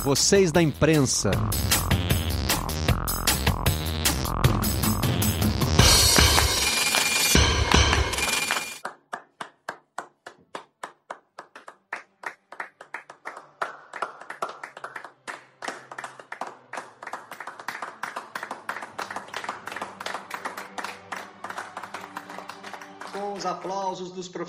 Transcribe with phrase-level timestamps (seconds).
[0.00, 1.30] vocês da imprensa.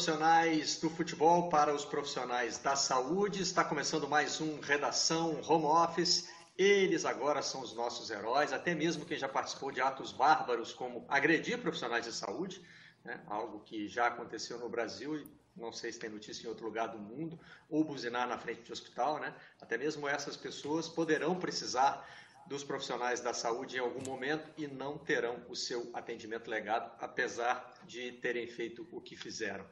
[0.02, 6.28] Profissionais do futebol para os profissionais da saúde, está começando mais um Redação Home Office.
[6.58, 11.06] Eles agora são os nossos heróis, até mesmo quem já participou de atos bárbaros como
[11.08, 12.66] agredir profissionais de saúde,
[13.06, 13.22] né?
[13.28, 16.88] algo que já aconteceu no Brasil e não sei se tem notícia em outro lugar
[16.88, 17.40] do mundo,
[17.70, 19.36] ou buzinar na frente de hospital, né?
[19.62, 22.04] Até mesmo essas pessoas poderão precisar
[22.48, 27.74] dos profissionais da saúde em algum momento e não terão o seu atendimento legado, apesar
[27.86, 29.66] de terem feito o que fizeram.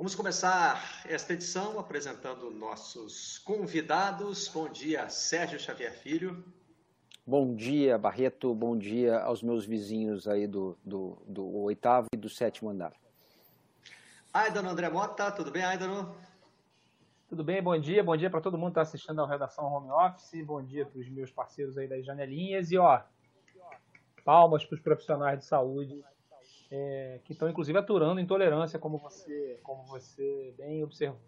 [0.00, 4.48] Vamos começar esta edição apresentando nossos convidados.
[4.48, 6.42] Bom dia, Sérgio Xavier Filho.
[7.26, 8.54] Bom dia, Barreto.
[8.54, 12.94] Bom dia aos meus vizinhos aí do, do, do oitavo e do sétimo andar.
[14.32, 16.16] Aidano André Mota, tudo bem, Aidano?
[17.28, 17.62] Tudo bem?
[17.62, 18.02] Bom dia.
[18.02, 20.42] Bom dia para todo mundo que está assistindo ao Redação Home Office.
[20.46, 22.70] Bom dia para os meus parceiros aí das janelinhas.
[22.70, 23.02] E, ó,
[24.24, 26.02] palmas para os profissionais de saúde
[26.70, 31.20] é, que estão, inclusive, aturando intolerância, como você, como você bem observou.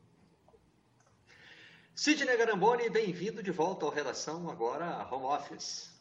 [1.94, 5.92] Sidney Garamboni, bem-vindo de volta ao Redação, agora Home Office.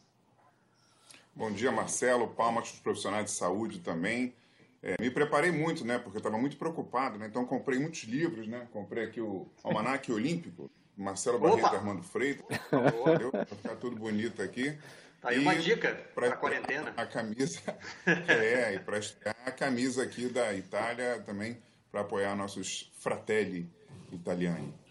[1.34, 2.28] Bom dia, Marcelo.
[2.28, 4.34] Palmas para os profissionais de saúde também.
[4.82, 5.98] É, me preparei muito, né?
[5.98, 7.26] Porque eu estava muito preocupado, né?
[7.26, 8.66] Então comprei muitos livros, né?
[8.72, 12.44] Comprei aqui o Almanac Olímpico, Marcelo Barreto e Armando Freitas.
[12.68, 14.76] Para ficar tudo bonito aqui.
[15.22, 16.92] Tá aí e uma dica para a quarentena.
[16.96, 17.60] A camisa.
[18.28, 19.00] é, e para
[19.46, 23.70] a camisa aqui da Itália também, para apoiar nossos fratelli
[24.10, 24.82] italiani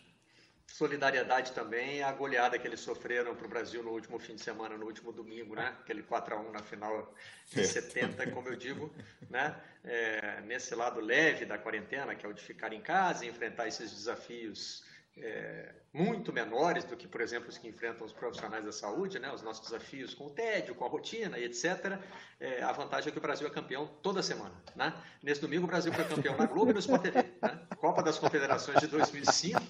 [0.81, 4.75] solidariedade também a goleada que eles sofreram para o Brasil no último fim de semana,
[4.75, 5.75] no último domingo, né?
[5.79, 7.13] Aquele 4 a 1 na final
[7.53, 8.31] de 70, é.
[8.31, 8.91] como eu digo,
[9.29, 9.55] né?
[9.83, 13.67] É, nesse lado leve da quarentena, que é o de ficar em casa e enfrentar
[13.67, 14.83] esses desafios
[15.17, 19.31] é, muito menores do que, por exemplo, os que enfrentam os profissionais da saúde, né?
[19.31, 21.99] Os nossos desafios com o tédio, com a rotina e etc.
[22.39, 24.93] É, a vantagem é que o Brasil é campeão toda semana, né?
[25.21, 27.59] Nesse domingo o Brasil foi campeão na Globo e no Sport TV, né?
[27.77, 29.61] Copa das Confederações de 2005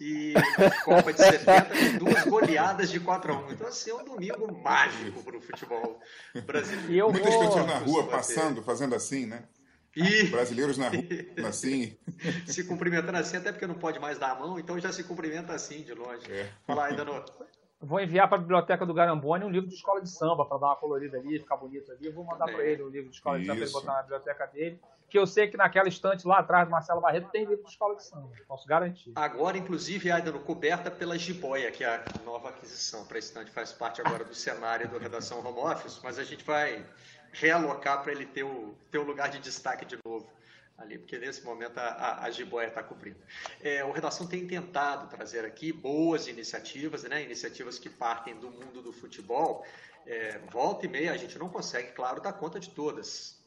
[0.00, 0.34] e
[0.84, 4.52] Copa de 70 e duas goleadas de 4 a 1 Então, assim, é um domingo
[4.52, 6.00] mágico para o futebol
[6.44, 7.12] brasileiro.
[7.12, 9.44] Muitas pessoas na rua passando, fazendo assim, né?
[9.98, 10.24] E...
[10.28, 11.02] Brasileiros na rua,
[11.48, 11.96] assim.
[12.46, 15.52] se cumprimentando assim, até porque não pode mais dar a mão, então já se cumprimenta
[15.52, 16.30] assim, de longe.
[16.30, 16.48] É.
[16.66, 17.24] Fala aí, Danô.
[17.80, 20.66] Vou enviar para a biblioteca do Garambone um livro de escola de samba, para dar
[20.66, 22.06] uma colorida ali, ficar bonito ali.
[22.06, 24.02] Eu vou mandar para ele um livro de escola de samba para ele botar na
[24.02, 27.64] biblioteca dele que eu sei que naquela estante lá atrás do Marcelo Barreto tem livro
[27.64, 29.12] de escola de samba, posso garantir.
[29.16, 33.72] Agora, inclusive, ainda coberta pela Jiboia, que é a nova aquisição para a estante, faz
[33.72, 36.84] parte agora do cenário da redação Home Office, mas a gente vai
[37.32, 40.28] realocar para ele ter o, ter o lugar de destaque de novo
[40.76, 43.18] ali, porque nesse momento a, a, a jiboia está cobrindo.
[43.60, 48.80] É, o Redação tem tentado trazer aqui boas iniciativas, né, iniciativas que partem do mundo
[48.80, 49.66] do futebol.
[50.06, 53.38] É, volta e meia a gente não consegue, claro, dar conta de todas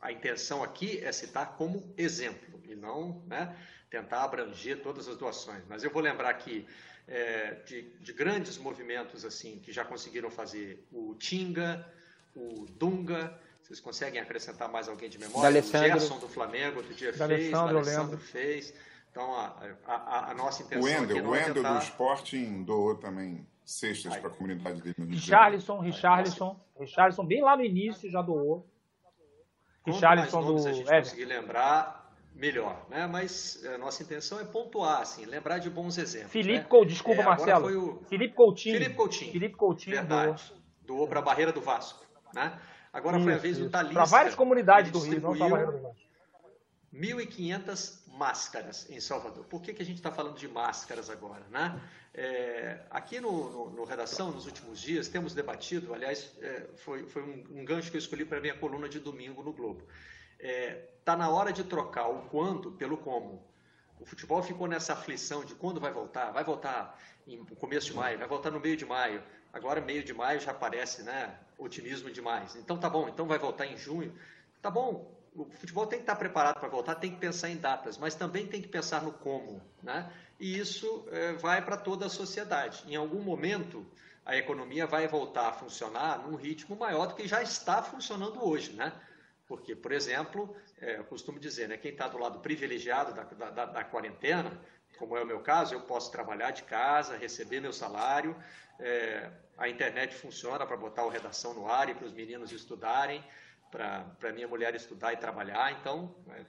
[0.00, 3.56] a intenção aqui é citar como exemplo e não né,
[3.90, 5.62] tentar abranger todas as doações.
[5.68, 6.66] Mas eu vou lembrar aqui
[7.06, 11.84] é, de, de, grandes movimentos assim que já conseguiram fazer o Tinga,
[12.34, 13.38] o Dunga.
[13.62, 15.60] Vocês conseguem acrescentar mais alguém de memória?
[15.60, 18.74] O Gerson do Flamengo outro dia fez, o Alessandro fez.
[19.10, 19.56] Então a,
[19.86, 21.78] a, a, nossa intenção o Wendel, aqui o Wendel tentar...
[21.78, 24.94] do Sporting doou também cestas para a comunidade dele.
[25.10, 28.66] Richarlison, Richarlison, Richarlison bem lá no início já doou.
[29.84, 30.58] Richarlison do.
[30.58, 31.98] Se a gente conseguir lembrar,
[32.34, 33.06] melhor, né?
[33.06, 36.32] Mas a nossa intenção é pontuar, assim, lembrar de bons exemplos.
[36.32, 36.64] Felipe né?
[36.64, 37.94] Coutinho, desculpa, é, Marcelo.
[37.94, 38.04] O...
[38.04, 38.78] Felipe Coutinho.
[38.78, 39.32] Felipe Coutinho.
[39.32, 39.96] Felipe Coutinho.
[39.96, 40.52] Verdade.
[40.82, 42.58] Doou, doou para a barreira do Vasco, né?
[42.92, 43.94] Agora isso, foi a vez do Talisca.
[43.94, 46.08] Para várias comunidades do Rio, não só a barreira do Vasco.
[46.94, 49.44] 1.500 máscaras em Salvador.
[49.44, 51.44] Por que, que a gente está falando de máscaras agora?
[51.50, 51.80] Né?
[52.14, 57.22] É, aqui no, no, no, Redação, nos últimos dias, temos debatido, aliás, é, foi, foi
[57.22, 59.86] um, um, gancho que eu escolhi para a minha coluna de domingo no Globo.
[60.38, 63.46] Está é, tá na hora de trocar o quando pelo como.
[64.00, 66.30] O futebol ficou nessa aflição de quando vai voltar.
[66.30, 69.22] Vai voltar no começo de maio, vai voltar no meio de maio.
[69.52, 72.56] Agora, meio de maio já parece né, otimismo demais.
[72.56, 74.14] Então, tá bom, então vai voltar em junho.
[74.62, 77.98] Tá bom, o futebol tem que estar preparado para voltar, tem que pensar em datas,
[77.98, 80.10] mas também tem que pensar no como, né?
[80.38, 82.84] E isso é, vai para toda a sociedade.
[82.86, 83.84] Em algum momento,
[84.24, 88.72] a economia vai voltar a funcionar num ritmo maior do que já está funcionando hoje,
[88.72, 88.92] né?
[89.46, 93.64] Porque, por exemplo, é, eu costumo dizer, né, quem está do lado privilegiado da, da,
[93.64, 94.60] da quarentena
[94.98, 98.36] como é o meu caso, eu posso trabalhar de casa, receber meu salário,
[98.78, 103.24] é, a internet funciona para botar o redação no ar e para os meninos estudarem,
[103.70, 106.44] para minha mulher estudar e trabalhar, então é,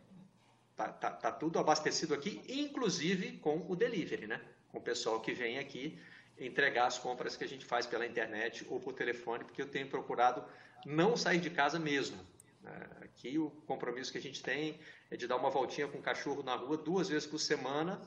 [0.76, 4.42] tá, tá, tá tudo abastecido aqui, inclusive com o delivery, né?
[4.72, 6.00] Com o pessoal que vem aqui
[6.40, 9.88] entregar as compras que a gente faz pela internet ou por telefone, porque eu tenho
[9.88, 10.44] procurado
[10.86, 12.18] não sair de casa mesmo.
[12.66, 14.80] É, aqui o compromisso que a gente tem
[15.12, 18.02] é de dar uma voltinha com o cachorro na rua duas vezes por semana.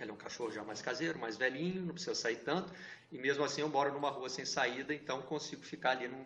[0.00, 2.72] Ele é um cachorro já mais caseiro, mais velhinho, não precisa sair tanto.
[3.10, 6.24] E mesmo assim eu moro numa rua sem saída, então consigo ficar ali num,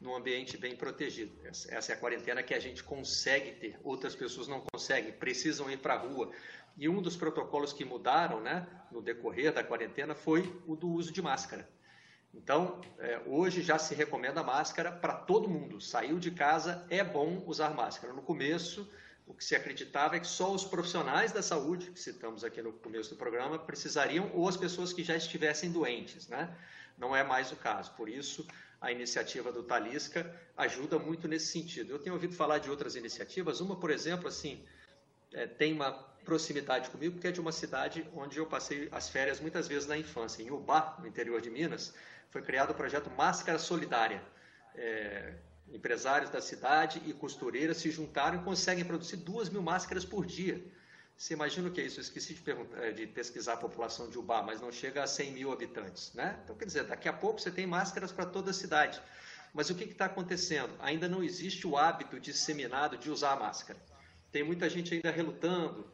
[0.00, 1.32] num ambiente bem protegido.
[1.44, 3.78] Essa é a quarentena que a gente consegue ter.
[3.84, 6.32] Outras pessoas não conseguem, precisam ir para a rua.
[6.76, 11.12] E um dos protocolos que mudaram né, no decorrer da quarentena foi o do uso
[11.12, 11.68] de máscara.
[12.32, 15.80] Então, é, hoje já se recomenda máscara para todo mundo.
[15.80, 18.12] Saiu de casa, é bom usar máscara.
[18.12, 18.88] No começo,
[19.30, 22.72] o que se acreditava é que só os profissionais da saúde, que citamos aqui no
[22.72, 26.26] começo do programa, precisariam, ou as pessoas que já estivessem doentes.
[26.26, 26.52] Né?
[26.98, 27.92] Não é mais o caso.
[27.92, 28.44] Por isso,
[28.80, 31.92] a iniciativa do Talisca ajuda muito nesse sentido.
[31.92, 33.60] Eu tenho ouvido falar de outras iniciativas.
[33.60, 34.64] Uma, por exemplo, assim,
[35.32, 35.92] é, tem uma
[36.24, 39.96] proximidade comigo, porque é de uma cidade onde eu passei as férias muitas vezes na
[39.96, 41.94] infância, em Ubá, no interior de Minas
[42.30, 44.22] foi criado o projeto Máscara Solidária.
[44.74, 45.34] É,
[45.72, 50.64] empresários da cidade e costureiras se juntaram e conseguem produzir duas mil máscaras por dia.
[51.16, 51.98] Você imagina o que é isso?
[51.98, 52.42] Eu esqueci de,
[52.80, 56.14] é, de, pesquisar a população de Ubá, mas não chega a 100 mil habitantes.
[56.14, 56.38] Né?
[56.42, 59.00] Então, quer dizer, daqui a pouco você tem máscaras para toda a cidade.
[59.52, 60.72] Mas o que está acontecendo?
[60.78, 63.78] Ainda não existe o hábito disseminado de usar a máscara.
[64.32, 65.90] Tem muita gente ainda relutando,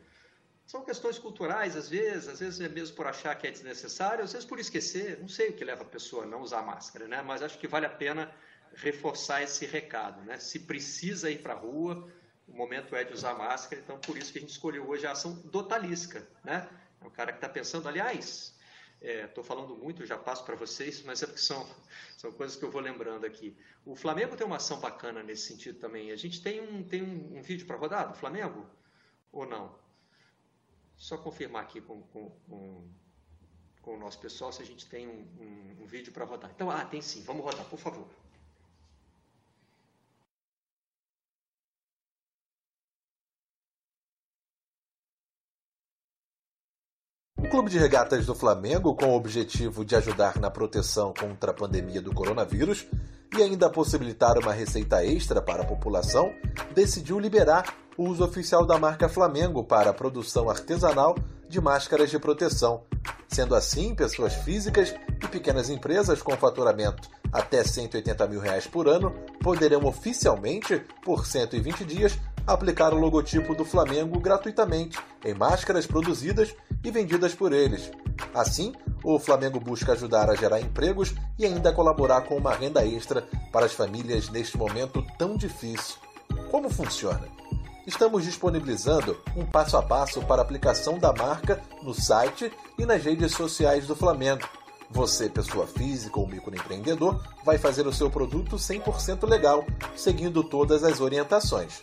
[0.67, 4.32] são questões culturais, às vezes, às vezes é mesmo por achar que é desnecessário, às
[4.32, 7.23] vezes por esquecer, não sei o que leva a pessoa a não usar máscara, né?
[7.23, 8.34] Mas acho que vale a pena
[8.76, 10.38] reforçar esse recado, né?
[10.38, 12.11] Se precisa ir para a rua,
[12.46, 15.12] o momento é de usar máscara, então por isso que a gente escolheu hoje a
[15.12, 16.69] ação do Talisca, né?
[17.00, 18.55] É o cara que está pensando, aliás,
[19.00, 21.67] estou é, falando muito, já passo para vocês, mas é porque são,
[22.17, 23.56] são coisas que eu vou lembrando aqui.
[23.84, 26.11] O Flamengo tem uma ação bacana nesse sentido também.
[26.11, 28.69] A gente tem um, tem um, um vídeo para rodar do Flamengo?
[29.32, 29.78] Ou não?
[30.96, 32.90] Só confirmar aqui com, com, com,
[33.81, 36.50] com o nosso pessoal se a gente tem um, um, um vídeo para rodar.
[36.55, 37.23] Então, ah, tem sim.
[37.23, 38.08] Vamos rodar, por favor.
[47.56, 52.02] Clube de Regatas do Flamengo, com o objetivo de ajudar na proteção contra a pandemia
[52.02, 52.86] do coronavírus
[53.34, 56.34] e ainda possibilitar uma receita extra para a população,
[56.74, 61.16] decidiu liberar o uso oficial da marca Flamengo para a produção artesanal
[61.48, 62.82] de máscaras de proteção.
[63.26, 64.94] Sendo assim, pessoas físicas
[65.24, 71.86] e pequenas empresas com faturamento até 180 mil reais por ano poderão oficialmente, por 120
[71.86, 76.54] dias, aplicar o logotipo do Flamengo gratuitamente em máscaras produzidas
[76.84, 77.90] e vendidas por eles.
[78.34, 83.22] Assim, o Flamengo busca ajudar a gerar empregos e ainda colaborar com uma renda extra
[83.52, 85.96] para as famílias neste momento tão difícil.
[86.50, 87.37] Como funciona?
[87.87, 93.02] estamos disponibilizando um passo a passo para a aplicação da marca no site e nas
[93.02, 94.46] redes sociais do Flamengo.
[94.90, 99.64] Você, pessoa física ou microempreendedor, vai fazer o seu produto 100% legal,
[99.96, 101.81] seguindo todas as orientações.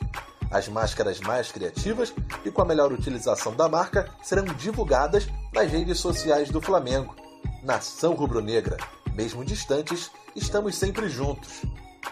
[0.53, 2.13] As máscaras mais criativas
[2.45, 7.15] e com a melhor utilização da marca serão divulgadas nas redes sociais do Flamengo.
[7.63, 8.77] Nação Rubro-Negra,
[9.15, 11.63] mesmo distantes, estamos sempre juntos.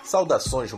[0.04, 0.74] Saudações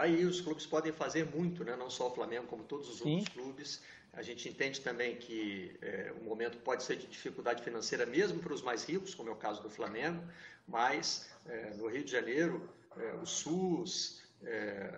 [0.00, 1.76] Aí os clubes podem fazer muito, né?
[1.76, 3.18] não só o Flamengo, como todos os Sim.
[3.18, 3.82] outros clubes.
[4.14, 8.54] A gente entende também que é, o momento pode ser de dificuldade financeira mesmo para
[8.54, 10.24] os mais ricos, como é o caso do Flamengo,
[10.66, 12.66] mas é, no Rio de Janeiro,
[12.96, 14.90] é, o SUS, é,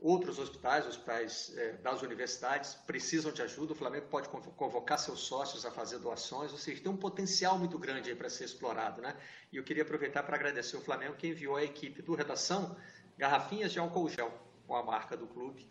[0.00, 3.72] outros hospitais, hospitais é, das universidades precisam de ajuda.
[3.72, 7.78] O Flamengo pode convocar seus sócios a fazer doações, ou seja, tem um potencial muito
[7.78, 9.02] grande para ser explorado.
[9.02, 9.14] Né?
[9.52, 12.76] E eu queria aproveitar para agradecer o Flamengo que enviou a equipe do Redação
[13.18, 14.32] garrafinhas de álcool gel
[14.66, 15.66] com a marca do clube.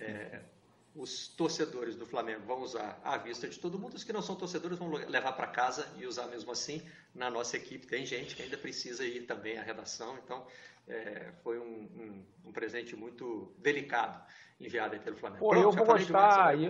[0.00, 0.40] É,
[0.94, 4.36] os torcedores do Flamengo vão usar à vista de todo mundo, os que não são
[4.36, 6.82] torcedores vão levar para casa e usar mesmo assim.
[7.14, 10.46] Na nossa equipe tem gente que ainda precisa ir também à redação, então
[10.86, 14.22] é, foi um, um, um, presente muito delicado
[14.60, 15.40] enviado aí pelo Flamengo.
[15.40, 16.64] Pô, Pronto, eu vou gostar, e,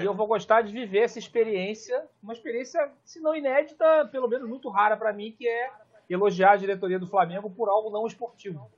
[0.00, 4.48] e eu vou gostar de viver essa experiência, uma experiência, se não inédita, pelo menos
[4.48, 5.70] muito rara para mim, que é
[6.08, 8.70] elogiar a diretoria do Flamengo por algo não esportivo.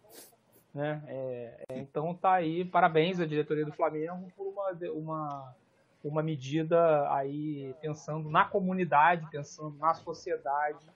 [0.74, 1.02] Né?
[1.06, 5.56] É, é, então tá aí, parabéns à diretoria do Flamengo por uma, uma,
[6.02, 10.86] uma medida aí pensando na comunidade, pensando na sociedade,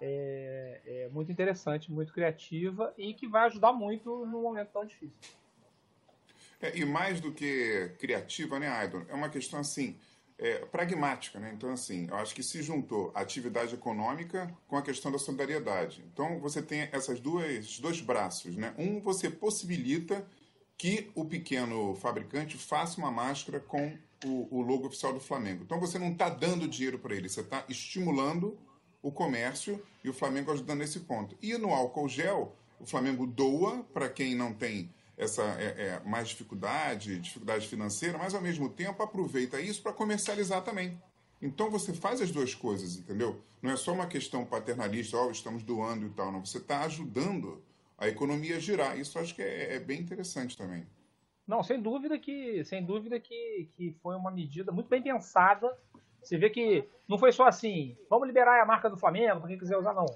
[0.00, 5.18] é, é, muito interessante, muito criativa e que vai ajudar muito num momento tão difícil.
[6.60, 9.04] É, e mais do que criativa, né, Aidon?
[9.08, 9.96] É uma questão assim,
[10.38, 11.52] é, pragmática, né?
[11.54, 16.04] Então, assim, eu acho que se juntou a atividade econômica com a questão da solidariedade.
[16.12, 18.72] Então, você tem essas duas dois braços, né?
[18.78, 20.24] Um, você possibilita
[20.76, 25.64] que o pequeno fabricante faça uma máscara com o, o logo oficial do Flamengo.
[25.64, 28.56] Então, você não está dando dinheiro para ele, você está estimulando
[29.02, 31.36] o comércio e o Flamengo ajudando nesse ponto.
[31.42, 36.28] E no álcool gel, o Flamengo doa para quem não tem essa é, é, mais
[36.28, 40.96] dificuldade, dificuldade financeira, mas ao mesmo tempo aproveita isso para comercializar também.
[41.42, 43.42] Então você faz as duas coisas, entendeu?
[43.60, 46.44] Não é só uma questão paternalista, ó, oh, estamos doando e tal, não.
[46.44, 47.60] Você está ajudando
[47.98, 48.96] a economia a girar.
[48.96, 50.86] Isso acho que é, é, bem interessante também.
[51.46, 55.76] Não, sem dúvida que, sem dúvida que, que foi uma medida muito bem pensada.
[56.22, 59.58] Você vê que não foi só assim, vamos liberar a marca do Flamengo para quem
[59.58, 60.06] quiser usar, não.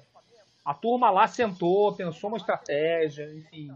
[0.65, 3.73] A turma lá sentou, pensou uma estratégia, enfim,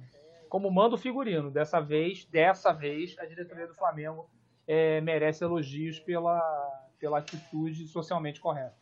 [0.48, 1.50] como manda o figurino.
[1.50, 4.28] Dessa vez, dessa vez, a diretoria do Flamengo
[4.66, 6.40] é, merece elogios pela,
[6.98, 8.74] pela atitude socialmente correta.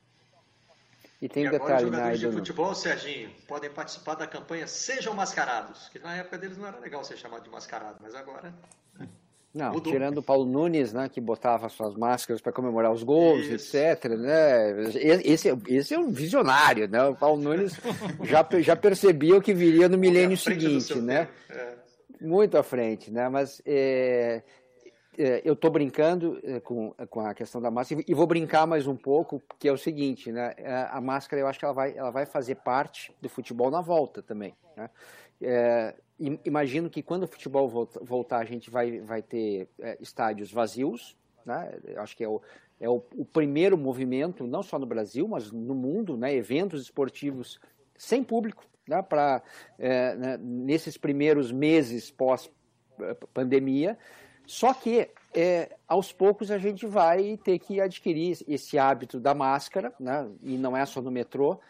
[1.21, 5.15] E tem e um detalhe, os jogadores de futebol, Serginho, podem participar da campanha Sejam
[5.15, 8.53] Mascarados, que na época deles não era legal ser chamado de mascarado, mas agora...
[9.55, 9.93] Não, Mudou.
[9.93, 13.77] tirando o Paulo Nunes, né, que botava suas máscaras para comemorar os gols, Isso.
[13.77, 14.11] etc.
[14.17, 14.83] Né?
[15.23, 17.05] Esse, esse é um visionário, né?
[17.05, 17.79] O Paulo Nunes
[18.25, 21.29] já, já percebia o que viria no milênio seguinte, né?
[21.49, 21.75] É.
[22.21, 23.29] Muito à frente, né?
[23.29, 24.43] Mas é,
[25.17, 28.87] é, eu estou brincando é, com, com a questão da máscara e vou brincar mais
[28.87, 30.53] um pouco, que é o seguinte, né?
[30.57, 33.81] É, a máscara eu acho que ela vai, ela vai fazer parte do futebol na
[33.81, 34.91] volta também, né?
[35.45, 35.95] É,
[36.45, 37.69] imagino que quando o futebol
[38.03, 41.79] voltar, a gente vai, vai ter é, estádios vazios, né?
[41.97, 42.41] Acho que é o,
[42.81, 46.35] é o, o, primeiro movimento, não só no Brasil, mas no mundo, né?
[46.35, 47.61] Eventos esportivos
[47.97, 49.03] sem público, né?
[49.03, 49.43] Para
[49.79, 50.39] é, né?
[50.41, 52.51] nesses primeiros meses pós
[53.33, 53.99] pandemia.
[54.47, 59.93] Só que é, aos poucos a gente vai ter que adquirir esse hábito da máscara,
[59.99, 60.31] né?
[60.43, 61.61] E não é só no metrô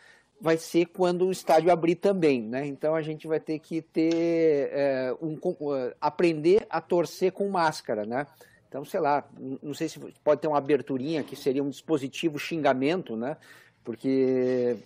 [0.41, 2.67] vai ser quando o estádio abrir também, né?
[2.67, 8.05] Então a gente vai ter que ter é, um, uh, aprender a torcer com máscara,
[8.05, 8.27] né?
[8.69, 9.25] Então, sei lá,
[9.63, 13.37] não sei se pode ter uma aberturinha que seria um dispositivo xingamento, né?
[13.85, 14.77] Porque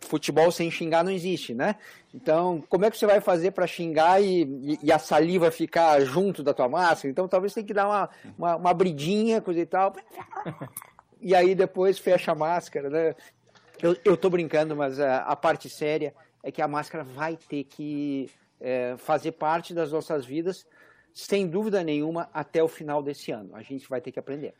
[0.00, 1.76] futebol sem xingar não existe, né?
[2.14, 6.00] Então, como é que você vai fazer para xingar e, e, e, a saliva ficar
[6.00, 7.10] junto da tua máscara?
[7.10, 9.94] Então, talvez tem que dar uma, uma, uma bridinha, coisa e tal.
[11.20, 13.14] E aí depois fecha a máscara, né?
[13.82, 17.64] Eu, eu tô brincando, mas a, a, parte séria é que a máscara vai ter
[17.64, 18.30] que
[18.60, 20.66] é, fazer parte das nossas vidas,
[21.14, 23.54] sem dúvida nenhuma, até o final desse ano.
[23.54, 24.54] A gente vai ter que aprender.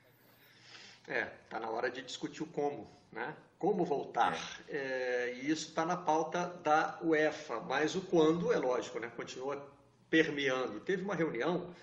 [1.06, 3.34] É, tá na hora de discutir o como, né?
[3.58, 4.36] Como voltar.
[4.68, 9.10] É, e isso está na pauta da UEFA, mas o quando, é lógico, né?
[9.16, 9.68] Continua
[10.08, 10.80] permeando.
[10.80, 11.74] Teve uma reunião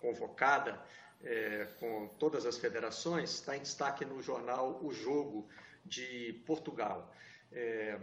[0.00, 0.80] convocada
[1.24, 5.48] é, com todas as federações, está em destaque no jornal O Jogo,
[5.84, 7.12] de Portugal.
[7.52, 7.98] É,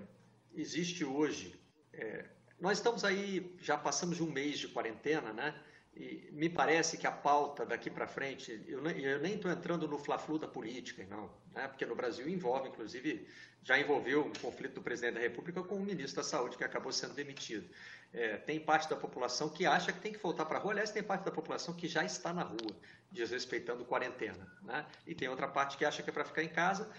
[0.54, 1.60] existe hoje,
[1.94, 2.26] é,
[2.60, 5.54] nós estamos aí, já passamos de um mês de quarentena, né?
[5.96, 10.40] E me parece que a pauta daqui para frente, eu, nem estou entrando no fla-flu
[10.40, 11.68] da política, não, né?
[11.68, 13.28] porque no Brasil envolve, inclusive,
[13.62, 16.94] já envolveu um conflito do presidente da República com o ministro da Saúde, que acabou
[16.94, 17.70] sendo demitido.
[18.14, 20.92] É, tem parte da população que acha que tem que voltar para a rua, aliás,
[20.92, 22.76] tem parte da população que já está na rua,
[23.12, 24.50] desrespeitando quarentena.
[24.64, 24.86] Né?
[25.06, 26.90] E tem outra parte que acha que é para ficar em casa,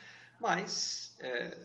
[0.42, 1.56] mas é,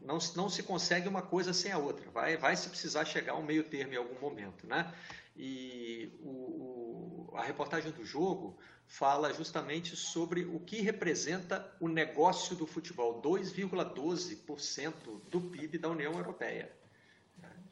[0.00, 2.08] não, não se consegue uma coisa sem a outra.
[2.10, 4.66] Vai, vai se precisar chegar a um meio termo em algum momento.
[4.66, 4.92] Né?
[5.36, 12.54] E o, o, a reportagem do jogo fala justamente sobre o que representa o negócio
[12.54, 14.92] do futebol, 2,12%
[15.30, 16.70] do PIB da União Europeia.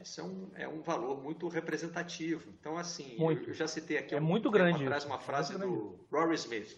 [0.00, 2.48] Esse é um, é um valor muito representativo.
[2.60, 3.50] Então, assim, muito.
[3.50, 4.84] eu já citei aqui é um muito grande.
[4.84, 6.76] atrás uma frase do Rory Smith,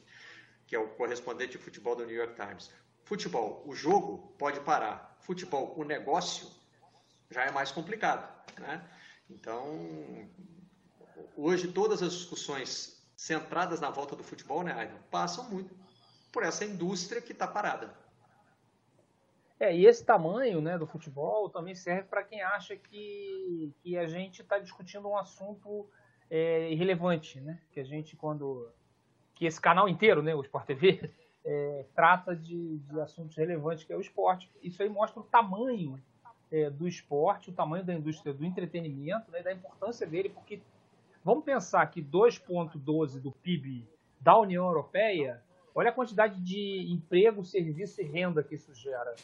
[0.66, 2.70] que é o correspondente de futebol do New York Times.
[3.04, 5.16] Futebol, o jogo pode parar.
[5.21, 6.49] Futebol, o negócio
[7.30, 8.28] já é mais complicado.
[8.59, 8.85] Né?
[9.28, 10.28] Então,
[11.37, 15.75] hoje todas as discussões centradas na volta do futebol, né, Ivan, passam muito
[16.33, 17.95] por essa indústria que está parada.
[19.59, 24.07] É, e esse tamanho né, do futebol também serve para quem acha que, que a
[24.07, 25.87] gente está discutindo um assunto
[26.30, 27.61] é, irrelevante, né?
[27.71, 28.73] Que a gente, quando.
[29.35, 31.11] Que esse canal inteiro, né, o Sport TV,
[31.44, 34.50] é, trata de, de, assuntos relevantes que é o esporte.
[34.62, 36.00] Isso aí mostra o tamanho
[36.50, 40.61] é, do esporte, o tamanho da indústria do entretenimento, né, da importância dele, porque
[41.25, 43.87] vamos pensar que 2,12 do PIB
[44.20, 45.42] da União Europeia,
[45.75, 49.14] olha a quantidade de emprego, serviço e renda que isso gera,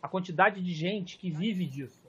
[0.00, 2.06] a quantidade de gente que vive disso,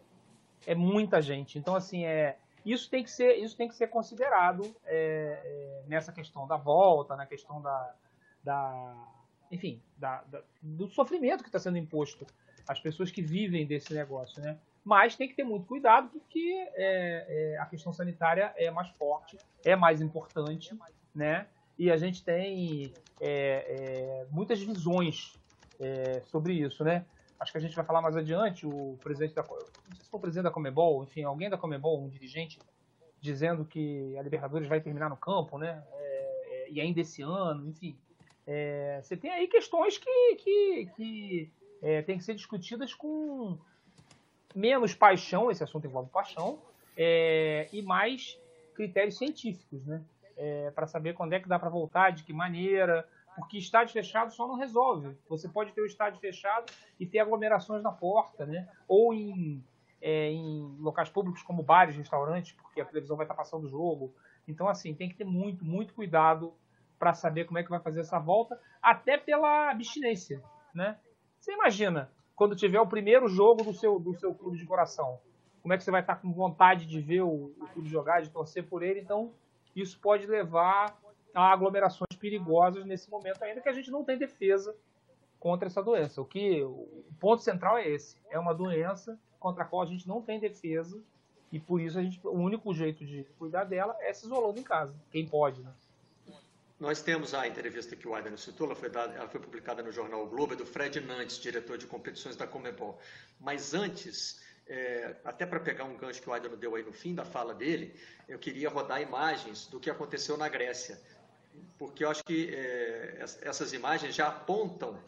[0.67, 1.57] é muita gente.
[1.57, 6.11] Então assim é isso tem que ser isso tem que ser considerado é, é nessa
[6.11, 7.95] questão da volta, na questão da,
[8.43, 9.14] da
[9.55, 12.25] enfim, da, da, do sofrimento que está sendo imposto
[12.67, 14.57] às pessoas que vivem desse negócio, né?
[14.83, 19.37] Mas tem que ter muito cuidado porque é, é, a questão sanitária é mais forte,
[19.63, 20.77] é mais importante,
[21.13, 21.47] né?
[21.77, 25.33] E a gente tem é, é muitas visões
[25.79, 27.05] é, sobre isso, né?
[27.39, 28.65] Acho que a gente vai falar mais adiante.
[28.65, 32.01] O presidente da, não sei se foi o presidente da Comebol, enfim, alguém da Comebol,
[32.01, 32.59] um dirigente,
[33.19, 35.83] dizendo que a Libertadores vai terminar no campo, né?
[35.93, 37.97] É, e ainda esse ano, enfim.
[38.47, 43.57] É, você tem aí questões que, que, que é, tem que ser discutidas com
[44.53, 46.59] menos paixão, esse assunto envolve paixão,
[46.95, 48.39] é, e mais
[48.73, 50.03] critérios científicos, né?
[50.37, 54.33] É, para saber quando é que dá para voltar, de que maneira, porque estádio fechado
[54.33, 55.15] só não resolve.
[55.29, 58.67] Você pode ter o estádio fechado e ter aglomerações na porta, né?
[58.87, 59.63] Ou em,
[60.01, 64.13] é, em locais públicos como bares, restaurantes, porque a televisão vai estar passando o jogo.
[64.47, 66.53] Então, assim, tem que ter muito, muito cuidado
[66.97, 70.41] para saber como é que vai fazer essa volta, até pela abstinência,
[70.73, 70.97] né?
[71.39, 75.19] Você imagina, quando tiver o primeiro jogo do seu, do seu clube de coração,
[75.61, 78.29] como é que você vai estar com vontade de ver o, o clube jogar, de
[78.29, 78.99] torcer por ele?
[78.99, 79.33] Então,
[79.75, 80.97] isso pode levar
[81.33, 84.75] a aglomerações perigosas nesse momento, ainda que a gente não tem defesa
[85.39, 86.21] contra essa doença.
[86.21, 90.07] O que o ponto central é esse: é uma doença contra a qual a gente
[90.07, 91.01] não tem defesa
[91.51, 94.63] e por isso a gente, o único jeito de cuidar dela é se isolando em
[94.63, 95.71] casa, quem pode, né?
[96.77, 99.91] Nós temos a entrevista que o Adriano citou, ela foi, dada, ela foi publicada no
[99.93, 102.99] jornal o Globo, é do Fred Nantes, diretor de competições da Comebol.
[103.39, 107.15] Mas antes, é, até para pegar um gancho que o Adriano deu aí no fim
[107.15, 107.95] da fala dele,
[108.27, 110.99] eu queria rodar imagens do que aconteceu na Grécia.
[111.77, 115.01] Porque eu acho que é, essas imagens já apontam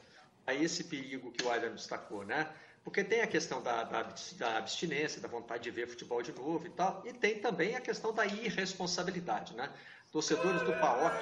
[0.45, 2.49] a esse perigo que o Adriano destacou, né?
[2.81, 6.65] Porque tem a questão da, da, da, abstinência, da vontade de ver futebol de novo
[6.67, 9.69] e tal, e tem também a questão da irresponsabilidade, né?
[10.11, 11.13] Torcedores do PAOC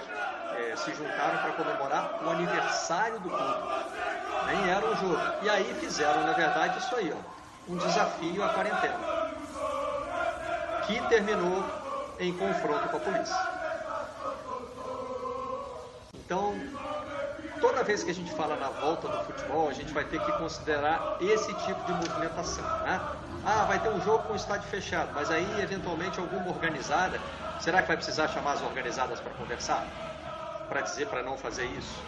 [0.57, 3.85] é, se juntaram para comemorar o aniversário do clube.
[4.47, 5.21] Nem era um jogo.
[5.41, 8.99] E aí fizeram, na verdade, isso aí, ó, um desafio à quarentena,
[10.85, 11.63] que terminou
[12.19, 13.55] em confronto com a polícia.
[16.13, 16.55] Então,
[17.59, 20.31] toda vez que a gente fala na volta do futebol, a gente vai ter que
[20.33, 22.63] considerar esse tipo de movimentação.
[22.79, 23.01] Né?
[23.45, 27.21] Ah, vai ter um jogo com o estádio fechado, mas aí, eventualmente, alguma organizada
[27.57, 29.87] Será que vai precisar chamar as organizadas para conversar?
[30.67, 32.03] Para dizer para não fazer isso?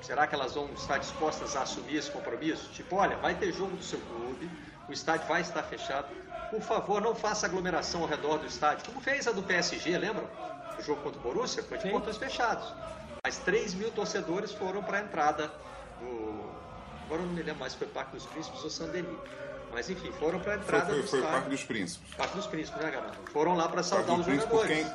[0.00, 2.70] Será que elas vão estar dispostas a assumir esse compromisso?
[2.72, 4.50] Tipo, olha, vai ter jogo do seu clube,
[4.88, 6.08] o estádio vai estar fechado.
[6.50, 10.28] Por favor, não faça aglomeração ao redor do estádio, como fez a do PSG, lembram?
[10.76, 11.90] O jogo contra o Borussia foi de Sim.
[11.90, 12.74] portões fechados.
[13.22, 15.52] Mas 3 mil torcedores foram para a entrada
[15.98, 16.50] do.
[17.04, 19.20] Agora eu não me lembro mais se foi Parque dos Príncipes ou Saint-Denis
[19.72, 22.14] mas enfim, foram para a entrada foi, foi, do foi o Parque dos Príncipes.
[22.14, 23.14] Parque dos Príncipes, né, galera?
[23.32, 24.86] Foram lá para saudar os jogadores.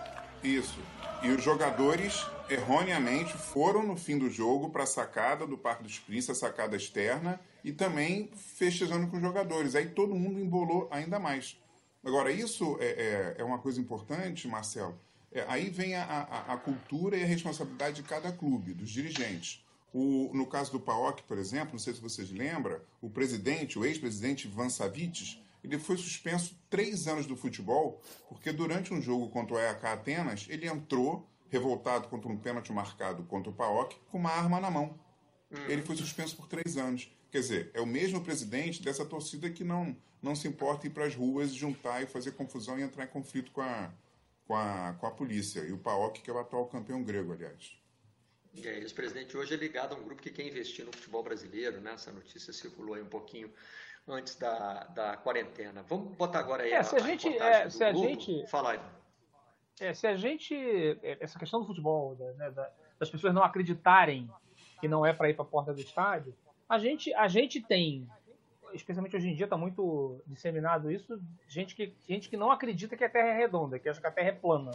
[0.42, 0.52] Quem...
[0.56, 0.80] Isso.
[1.24, 5.98] E os jogadores, erroneamente, foram no fim do jogo para a sacada do Parque dos
[5.98, 9.76] Príncipes, a sacada externa, e também festejando com os jogadores.
[9.76, 11.58] Aí todo mundo embolou ainda mais.
[12.04, 15.00] Agora, isso é, é, é uma coisa importante, Marcelo.
[15.32, 19.65] É, aí vem a, a, a cultura e a responsabilidade de cada clube, dos dirigentes.
[19.98, 23.86] O, no caso do PAOK, por exemplo, não sei se vocês lembram, o presidente, o
[23.86, 29.56] ex-presidente Van Savites, ele foi suspenso três anos do futebol, porque durante um jogo contra
[29.56, 34.32] o EAK Atenas, ele entrou, revoltado contra um pênalti marcado contra o PAOK, com uma
[34.32, 35.00] arma na mão.
[35.50, 35.66] Uhum.
[35.70, 37.10] Ele foi suspenso por três anos.
[37.32, 41.06] Quer dizer, é o mesmo presidente dessa torcida que não, não se importa ir para
[41.06, 43.94] as ruas, juntar e fazer confusão e entrar em conflito com a,
[44.46, 45.62] com a, com a polícia.
[45.62, 47.85] E o PAOK, que é o atual campeão grego, aliás.
[48.64, 51.82] É, esse presidente hoje é ligado a um grupo que quer investir no futebol brasileiro,
[51.82, 51.94] né?
[51.94, 53.52] Essa notícia circulou aí um pouquinho
[54.08, 55.84] antes da, da quarentena.
[55.84, 58.80] Vamos botar agora aí é, a, se a, gente, é, se a gente Fala aí.
[59.80, 60.56] É, se a gente
[61.20, 62.54] essa questão do futebol, né,
[62.98, 64.30] das pessoas não acreditarem
[64.80, 66.34] que não é para ir para a porta do estádio,
[66.70, 68.08] a gente a gente tem
[68.74, 73.04] especialmente hoje em dia está muito disseminado isso, gente que, gente que não acredita que
[73.04, 74.72] a Terra é redonda, que acha que a Terra é plana.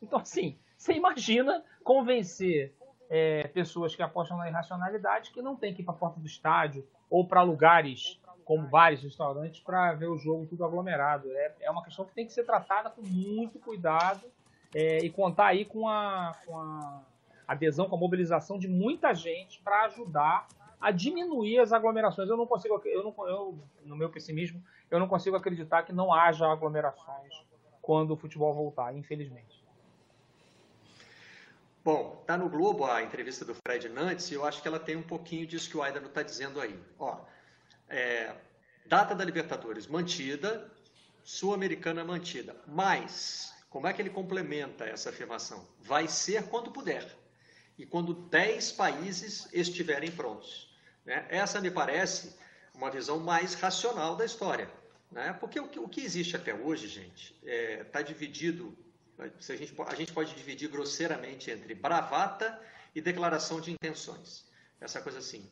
[0.00, 2.74] Então, assim, você imagina convencer
[3.14, 6.26] é, pessoas que apostam na irracionalidade que não tem que ir para a porta do
[6.26, 11.30] estádio ou para lugares como vários restaurantes para ver o jogo tudo aglomerado.
[11.30, 14.22] É, é uma questão que tem que ser tratada com muito cuidado
[14.74, 17.02] é, e contar aí com a, com a
[17.46, 20.48] adesão, com a mobilização de muita gente para ajudar
[20.80, 22.30] a diminuir as aglomerações.
[22.30, 26.14] Eu não consigo, eu não, eu, no meu pessimismo, eu não consigo acreditar que não
[26.14, 27.34] haja aglomerações
[27.82, 29.61] quando o futebol voltar, infelizmente.
[31.84, 34.94] Bom, tá no Globo a entrevista do Fred Nantes e eu acho que ela tem
[34.94, 36.78] um pouquinho disso que o Aida não está dizendo aí.
[36.96, 37.18] Ó,
[37.88, 38.36] é,
[38.86, 40.70] data da Libertadores mantida,
[41.24, 45.66] Sul-Americana mantida, mas como é que ele complementa essa afirmação?
[45.80, 47.04] Vai ser quando puder
[47.76, 50.72] e quando 10 países estiverem prontos.
[51.04, 51.26] Né?
[51.30, 52.32] Essa me parece
[52.72, 54.70] uma visão mais racional da história.
[55.10, 55.36] Né?
[55.40, 58.02] Porque o que, o que existe até hoje, gente, está é, tá
[59.18, 59.52] dividido.
[59.52, 62.60] A gente, a gente pode dividir grosseiramente entre bravata
[62.94, 64.44] e declaração de intenções.
[64.80, 65.50] Essa coisa assim.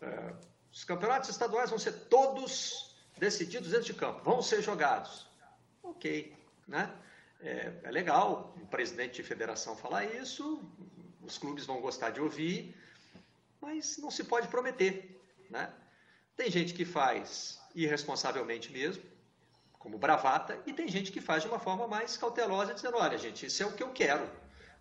[0.00, 0.34] É,
[0.72, 5.26] os campeonatos estaduais vão ser todos decididos dentro de campo, vão ser jogados.
[5.82, 6.34] Ok,
[6.66, 6.92] né?
[7.40, 10.62] É, é legal o presidente de federação falar isso,
[11.22, 12.74] os clubes vão gostar de ouvir,
[13.60, 15.72] mas não se pode prometer, né?
[16.36, 19.02] Tem gente que faz irresponsavelmente mesmo,
[19.84, 23.44] como bravata, e tem gente que faz de uma forma mais cautelosa, dizendo: olha, gente,
[23.44, 24.26] isso é o que eu quero,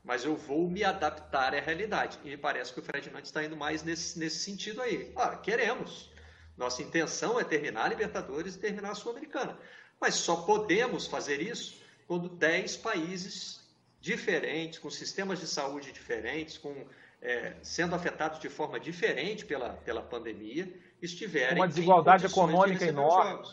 [0.02, 2.18] mas eu vou me adaptar à realidade.
[2.24, 5.14] E me parece que o Fred Nantes está indo mais nesse, nesse sentido aí.
[5.44, 6.10] Queremos.
[6.56, 9.60] Nossa intenção é terminar a Libertadores e terminar a Sul-Americana.
[10.00, 13.62] Mas só podemos fazer isso quando 10 países
[14.00, 16.74] diferentes, com sistemas de saúde diferentes, com,
[17.22, 21.58] é, sendo afetados de forma diferente pela, pela pandemia, estiverem.
[21.58, 23.46] Uma desigualdade econômica enorme.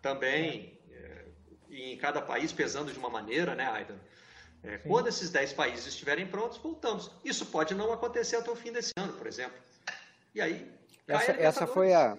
[0.00, 0.77] Também,
[1.70, 3.96] em cada país pesando de uma maneira, né, Aidan?
[4.62, 7.10] É, quando esses 10 países estiverem prontos, voltamos.
[7.24, 9.56] Isso pode não acontecer até o fim desse ano, por exemplo.
[10.34, 10.70] E aí.
[11.06, 12.16] Essa, essa foi a.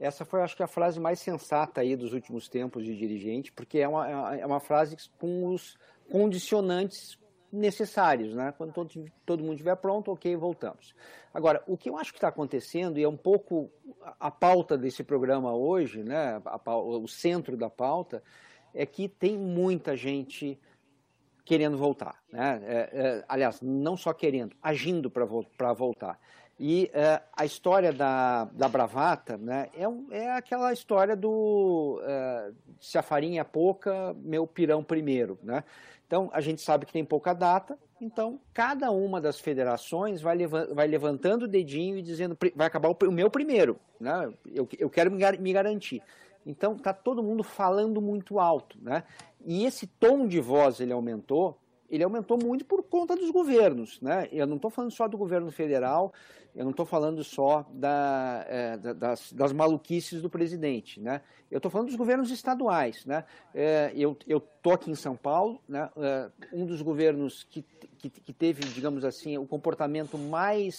[0.00, 3.78] Essa foi, acho que, a frase mais sensata aí dos últimos tempos de dirigente, porque
[3.78, 5.78] é uma, é uma frase com os
[6.10, 7.16] condicionantes
[7.52, 8.52] necessários, né?
[8.58, 8.90] Quando todo,
[9.24, 10.94] todo mundo estiver pronto, ok, voltamos.
[11.32, 13.70] Agora, o que eu acho que está acontecendo, e é um pouco
[14.02, 16.42] a, a pauta desse programa hoje, né?
[16.44, 18.22] A, o centro da pauta,
[18.74, 20.58] é que tem muita gente
[21.44, 22.16] querendo voltar.
[22.32, 22.60] Né?
[22.64, 26.18] É, é, aliás, não só querendo, agindo para voltar.
[26.58, 32.96] E é, a história da, da bravata né, é, é aquela história do é, se
[32.96, 35.38] a farinha é pouca, meu pirão primeiro.
[35.42, 35.64] Né?
[36.06, 40.72] Então, a gente sabe que tem pouca data, então cada uma das federações vai, leva,
[40.72, 44.32] vai levantando o dedinho e dizendo vai acabar o, o meu primeiro, né?
[44.46, 46.02] eu, eu quero me, me garantir.
[46.46, 48.78] Então, está todo mundo falando muito alto.
[48.80, 49.04] Né?
[49.44, 54.00] E esse tom de voz ele aumentou, ele aumentou muito por conta dos governos.
[54.00, 54.28] Né?
[54.32, 56.12] Eu não estou falando só do governo federal,
[56.54, 61.00] eu não estou falando só da, é, das, das, maluquices do presidente.
[61.00, 61.20] Né?
[61.50, 63.04] Eu estou falando dos governos estaduais.
[63.04, 63.24] Né?
[63.54, 65.90] É, eu estou aqui em São Paulo, né?
[65.96, 67.62] é, um dos governos que,
[67.98, 70.76] que, que teve, digamos assim, o comportamento mais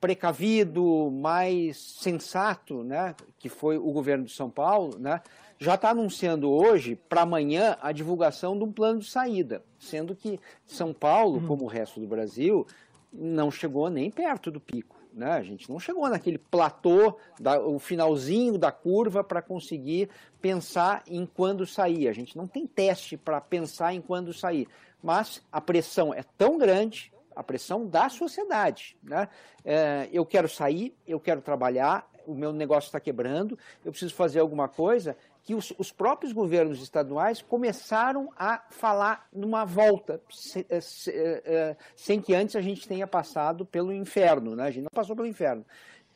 [0.00, 5.20] precavido, mais sensato, né, que foi o governo de São Paulo, né,
[5.58, 10.38] já está anunciando hoje, para amanhã, a divulgação de um plano de saída, sendo que
[10.64, 11.46] São Paulo, uhum.
[11.46, 12.66] como o resto do Brasil,
[13.12, 14.96] não chegou nem perto do pico.
[15.12, 15.32] Né?
[15.32, 20.08] A gente não chegou naquele platô, da, o finalzinho da curva para conseguir
[20.40, 22.06] pensar em quando sair.
[22.06, 24.68] A gente não tem teste para pensar em quando sair.
[25.02, 28.96] Mas a pressão é tão grande, a pressão da sociedade.
[29.00, 29.28] Né?
[29.64, 34.40] É, eu quero sair, eu quero trabalhar, o meu negócio está quebrando, eu preciso fazer
[34.40, 40.80] alguma coisa, que os, os, próprios governos estaduais começaram a falar numa volta, se, é,
[40.80, 44.64] se, é, é, sem que antes a gente tenha passado pelo inferno, né?
[44.64, 45.64] a gente não passou pelo inferno.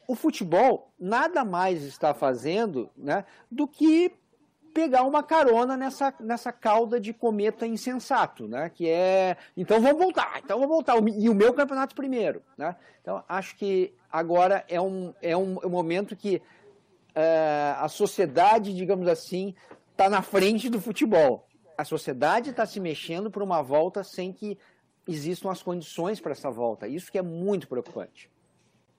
[0.08, 4.12] O futebol nada mais está fazendo né, do que
[4.72, 8.70] pegar uma carona nessa, nessa cauda de cometa insensato, né?
[8.70, 12.76] Que é, então vamos voltar, então vamos voltar, e o meu campeonato primeiro, né?
[13.00, 18.74] Então acho que agora é um, é um, é um momento que uh, a sociedade,
[18.74, 19.54] digamos assim,
[19.90, 21.46] está na frente do futebol.
[21.76, 24.58] A sociedade está se mexendo para uma volta sem que
[25.06, 26.86] existam as condições para essa volta.
[26.86, 28.30] Isso que é muito preocupante.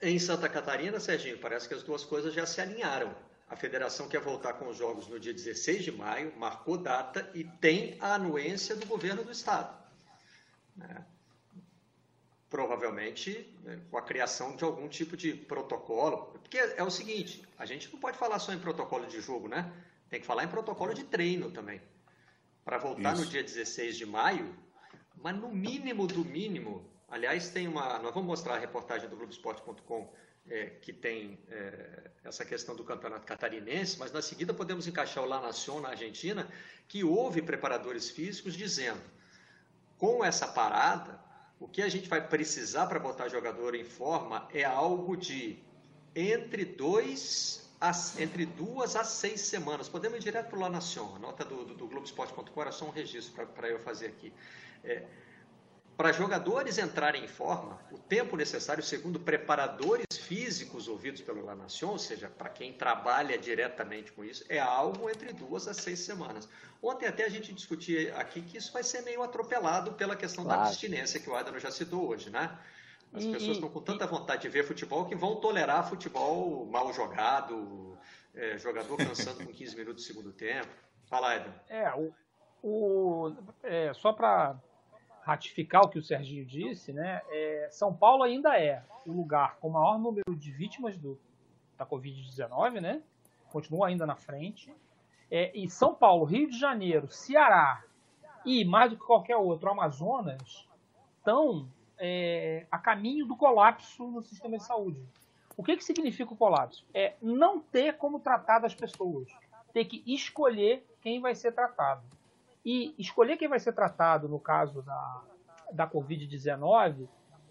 [0.02, 3.16] Em Santa Catarina, Serginho, parece que as duas coisas já se alinharam.
[3.54, 7.44] A federação quer voltar com os jogos no dia 16 de maio, marcou data e
[7.44, 9.78] tem a anuência do governo do estado.
[10.76, 11.06] Né?
[12.50, 16.32] Provavelmente né, com a criação de algum tipo de protocolo.
[16.32, 19.72] Porque é o seguinte: a gente não pode falar só em protocolo de jogo, né?
[20.10, 21.80] Tem que falar em protocolo de treino também.
[22.66, 23.24] Para voltar Isso.
[23.24, 24.52] no dia 16 de maio,
[25.16, 26.90] mas no mínimo do mínimo.
[27.08, 28.00] Aliás, tem uma.
[28.00, 30.12] Nós vamos mostrar a reportagem do Globoesporte.com
[30.50, 35.28] é, que tem é, essa questão do campeonato catarinense, mas na seguida podemos encaixar o
[35.28, 36.48] La Nación na Argentina,
[36.88, 39.02] que houve preparadores físicos dizendo,
[39.98, 41.20] com essa parada,
[41.60, 45.58] o que a gente vai precisar para botar jogador em forma é algo de
[46.16, 49.88] entre dois a, entre duas a seis semanas.
[49.90, 51.16] Podemos ir direto para o La Nación.
[51.16, 54.34] A nota do, do, do Globoesporte.com era só um registro para eu fazer aqui.
[54.84, 55.06] É,
[55.96, 61.90] para jogadores entrarem em forma, o tempo necessário, segundo preparadores físicos ouvidos pelo La Nation,
[61.90, 66.50] ou seja, para quem trabalha diretamente com isso, é algo entre duas a seis semanas.
[66.82, 70.62] Ontem até a gente discutia aqui que isso vai ser meio atropelado pela questão claro.
[70.62, 72.58] da abstinência que o Adano já citou hoje, né?
[73.14, 76.92] As e, pessoas estão com tanta vontade de ver futebol que vão tolerar futebol mal
[76.92, 77.98] jogado,
[78.34, 80.70] é, jogador cansando com 15 minutos do segundo tempo.
[81.06, 81.54] Fala, Edson.
[81.70, 82.12] É, o,
[82.64, 84.60] o é, só para
[85.24, 89.70] ratificar o que o Serginho disse, né, é, São Paulo ainda é o lugar com
[89.70, 91.20] o maior número de vítimas do,
[91.78, 93.02] da Covid-19, né?
[93.50, 94.74] Continua ainda na frente.
[95.32, 97.84] É, e São Paulo, Rio de Janeiro, Ceará
[98.46, 100.68] e, mais do que qualquer outro, Amazonas,
[101.18, 105.02] estão é, a caminho do colapso no sistema de saúde.
[105.56, 106.86] O que, que significa o colapso?
[106.94, 109.30] É não ter como tratar das pessoas.
[109.72, 112.04] Ter que escolher quem vai ser tratado.
[112.66, 115.24] E escolher quem vai ser tratado no caso da,
[115.72, 117.08] da Covid-19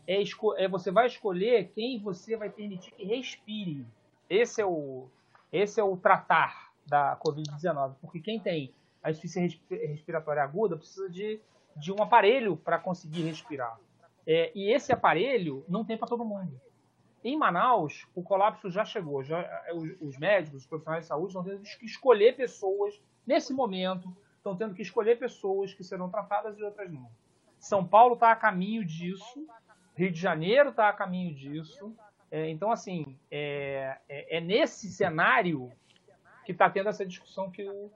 [0.06, 0.22] é,
[0.56, 3.86] é você vai escolher quem você vai permitir que respire.
[4.28, 5.08] Esse é o,
[5.52, 7.94] esse é o tratar da Covid-19.
[8.00, 8.72] Porque quem tem
[9.02, 11.40] a insuficiência respiratória aguda precisa de,
[11.76, 13.78] de um aparelho para conseguir respirar.
[14.26, 16.60] É, e esse aparelho não tem para todo mundo.
[17.24, 19.22] Em Manaus, o colapso já chegou.
[19.22, 19.44] Já,
[19.74, 24.56] os, os médicos, os profissionais de saúde estão tendo que escolher pessoas nesse momento estão
[24.56, 27.08] tendo que escolher pessoas que serão tratadas e outras não.
[27.60, 29.46] São Paulo está a caminho disso,
[29.94, 31.94] Rio de Janeiro está a caminho disso.
[32.28, 35.70] É, então, assim, é, é, é, nesse cenário
[36.44, 37.90] que está tendo essa discussão que o,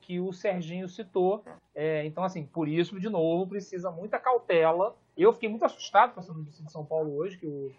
[0.00, 1.44] que o Serginho citou.
[1.74, 4.96] É, então, assim, por isso, de novo, precisa muita cautela.
[5.16, 7.72] Eu fiquei muito assustado com essa notícia de São Paulo hoje, que o,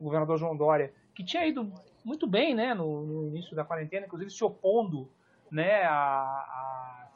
[0.00, 1.70] o governador João Dória, que tinha ido
[2.02, 5.10] muito bem né, no, no início da quarentena, inclusive se opondo
[5.50, 7.08] né, a, a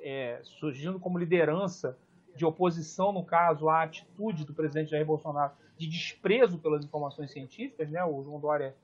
[0.00, 1.96] é, surgindo como liderança
[2.34, 7.88] de oposição, no caso, à atitude do presidente Jair Bolsonaro de desprezo pelas informações científicas.
[7.90, 8.02] Né?
[8.04, 8.74] O João Dória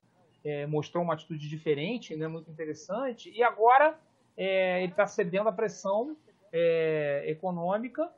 [0.44, 3.98] é, mostrou uma atitude diferente, né, muito interessante, e agora
[4.36, 6.16] é, ele está cedendo à pressão
[6.52, 8.10] é, econômica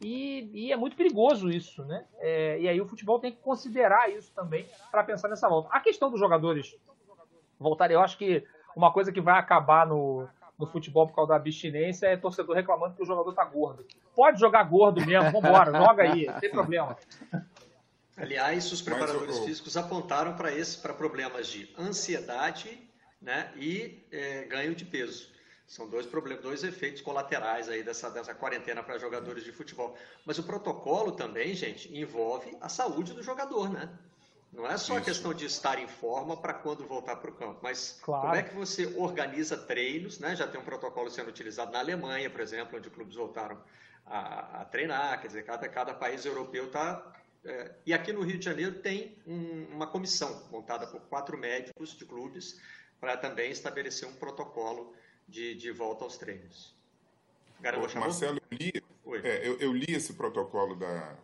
[0.00, 2.06] e, e, é muito perigoso isso, né?
[2.18, 5.68] É, e aí o futebol tem que considerar isso também para pensar nessa volta.
[5.70, 6.74] A questão dos jogadores
[7.58, 8.42] voltarem, eu acho que
[8.76, 10.28] uma coisa que vai acabar no,
[10.58, 13.86] no futebol por causa da abstinência é torcedor reclamando que o jogador tá gordo.
[14.14, 16.96] Pode jogar gordo mesmo, vambora, joga aí, não tem problema.
[18.16, 22.86] Aliás, os preparadores Mas, físicos apontaram para esse para problemas de ansiedade
[23.20, 25.30] né, e é, ganho de peso.
[25.66, 29.96] São dois problemas, dois efeitos colaterais aí dessa, dessa quarentena para jogadores de futebol.
[30.26, 33.88] Mas o protocolo também, gente, envolve a saúde do jogador, né?
[34.52, 34.96] Não é só Isso.
[34.96, 38.22] a questão de estar em forma para quando voltar para o campo, mas claro.
[38.22, 40.34] como é que você organiza treinos, né?
[40.34, 43.62] Já tem um protocolo sendo utilizado na Alemanha, por exemplo, onde clubes voltaram
[44.04, 47.14] a, a treinar, quer dizer, cada, cada país europeu está...
[47.44, 51.96] É, e aqui no Rio de Janeiro tem um, uma comissão montada por quatro médicos
[51.96, 52.60] de clubes
[53.00, 54.94] para também estabelecer um protocolo
[55.26, 56.74] de, de volta aos treinos.
[57.60, 58.72] Ô, Marcelo, eu li,
[59.22, 61.16] é, eu, eu li esse protocolo da,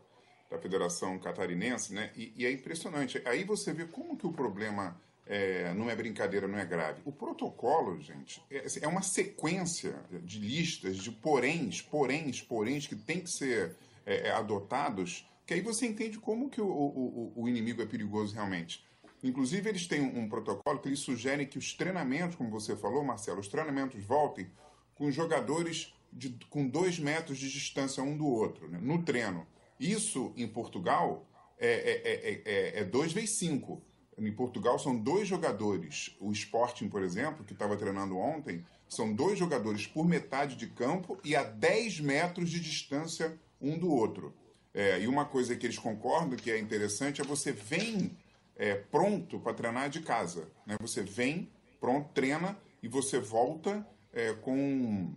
[0.50, 2.10] da Federação Catarinense, né?
[2.16, 3.20] E, e, é impressionante.
[3.24, 7.02] Aí você vê como que o problema é, não é brincadeira, não é grave.
[7.04, 12.94] O protocolo, gente, é, assim, é uma sequência de listas de poréns, poréns, poréns que
[12.94, 17.48] tem que ser é, é, adotados, que aí você entende como que o, o, o
[17.48, 18.84] inimigo é perigoso realmente.
[19.22, 23.02] Inclusive, eles têm um, um protocolo que eles sugerem que os treinamentos, como você falou,
[23.02, 24.48] Marcelo, os treinamentos voltem
[24.94, 29.46] com jogadores de, com dois metros de distância um do outro, né, no treino.
[29.78, 31.26] Isso, em Portugal,
[31.58, 33.82] é, é, é, é 2 vezes 5.
[34.18, 36.16] Em Portugal, são dois jogadores.
[36.18, 41.18] O Sporting, por exemplo, que estava treinando ontem, são dois jogadores por metade de campo
[41.22, 44.34] e a 10 metros de distância um do outro.
[44.72, 48.16] É, e uma coisa que eles concordam que é interessante é você vem
[48.56, 50.50] é, pronto para treinar de casa.
[50.66, 50.76] Né?
[50.80, 55.14] Você vem, pronto, treina e você volta é, com,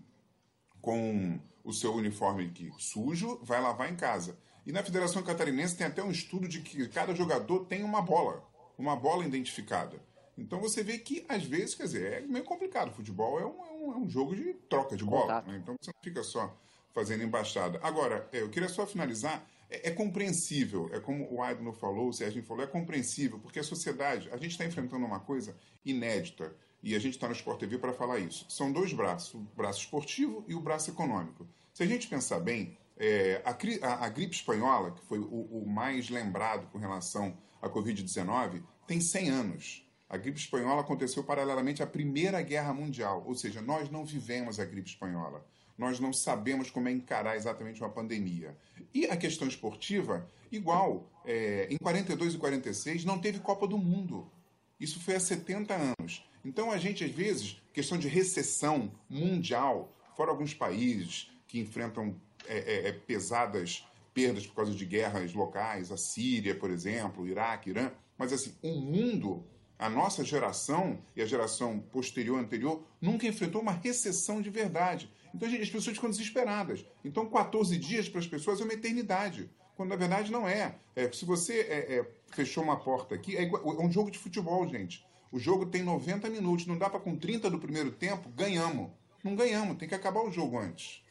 [0.82, 4.38] com o seu uniforme aqui sujo, vai lavar em casa.
[4.66, 8.44] E na Federação Catarinense tem até um estudo de que cada jogador tem uma bola,
[8.78, 10.00] uma bola identificada.
[10.38, 12.90] Então você vê que, às vezes, quer dizer, é meio complicado.
[12.90, 15.42] O futebol é um, é um, é um jogo de troca de bola.
[15.42, 15.60] Né?
[15.62, 16.56] Então você não fica só
[16.94, 17.80] fazendo embaixada.
[17.84, 19.46] Agora, é, eu queria só finalizar.
[19.70, 23.64] É, é compreensível, é como o Adno falou, o Sérgio falou, é compreensível, porque a
[23.64, 26.56] sociedade, a gente está enfrentando uma coisa inédita.
[26.82, 28.46] E a gente está no Sport TV para falar isso.
[28.48, 31.46] São dois braços, o braço esportivo e o braço econômico.
[31.74, 35.66] Se a gente pensar bem, é, a, a, a, gripe espanhola, que foi o, o,
[35.66, 39.90] mais lembrado com relação à Covid-19, tem 100 anos.
[40.10, 44.66] A gripe espanhola aconteceu paralelamente à Primeira Guerra Mundial, ou seja, nós não vivemos a
[44.66, 45.46] gripe espanhola.
[45.78, 48.58] nós não sabemos como é encarar exatamente uma pandemia.
[48.94, 54.30] E a questão esportiva, igual, é, em 42 e 46 não teve Copa do Mundo.
[54.78, 56.28] Isso foi há 70 anos.
[56.44, 62.58] Então a gente, às vezes, questão de recessão mundial, fora alguns países que enfrentam é,
[62.58, 67.92] é, é pesadas perdas por causa de guerras locais, a Síria, por exemplo, Iraque, Irã,
[68.18, 69.46] mas assim, o mundo,
[69.78, 75.10] a nossa geração e a geração posterior, anterior, nunca enfrentou uma recessão de verdade.
[75.34, 76.86] Então as pessoas ficam desesperadas.
[77.06, 80.76] Então 14 dias para as pessoas é uma eternidade, quando na verdade não é.
[80.96, 84.20] é se você é, é, fechou uma porta aqui, é, igual, é um jogo de
[84.20, 85.06] futebol, gente.
[85.32, 88.90] O jogo tem 90 minutos, não dá para com 30 do primeiro tempo, ganhamos.
[89.24, 91.04] Não ganhamos, tem que acabar o jogo antes.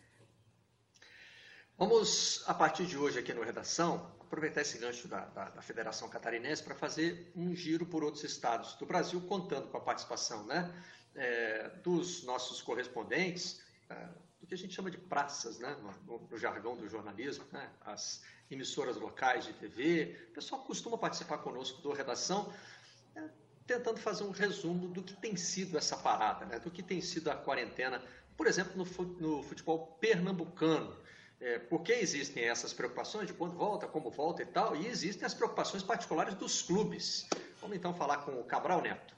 [1.78, 6.08] Vamos, a partir de hoje aqui no Redação, aproveitar esse gancho da, da, da Federação
[6.08, 10.74] Catarinense para fazer um giro por outros estados do Brasil, contando com a participação né,
[11.14, 13.94] é, dos nossos correspondentes, é,
[14.40, 18.24] do que a gente chama de praças, né, no, no jargão do jornalismo, né, as
[18.50, 20.18] emissoras locais de TV.
[20.30, 22.52] O pessoal costuma participar conosco do Redação,
[23.14, 23.22] é,
[23.68, 27.30] tentando fazer um resumo do que tem sido essa parada, né, do que tem sido
[27.30, 28.02] a quarentena,
[28.36, 28.84] por exemplo, no,
[29.20, 31.06] no futebol pernambucano
[31.40, 35.26] é, por que existem essas preocupações de quando volta, como volta e tal, e existem
[35.26, 37.26] as preocupações particulares dos clubes.
[37.60, 39.17] Vamos então falar com o Cabral Neto.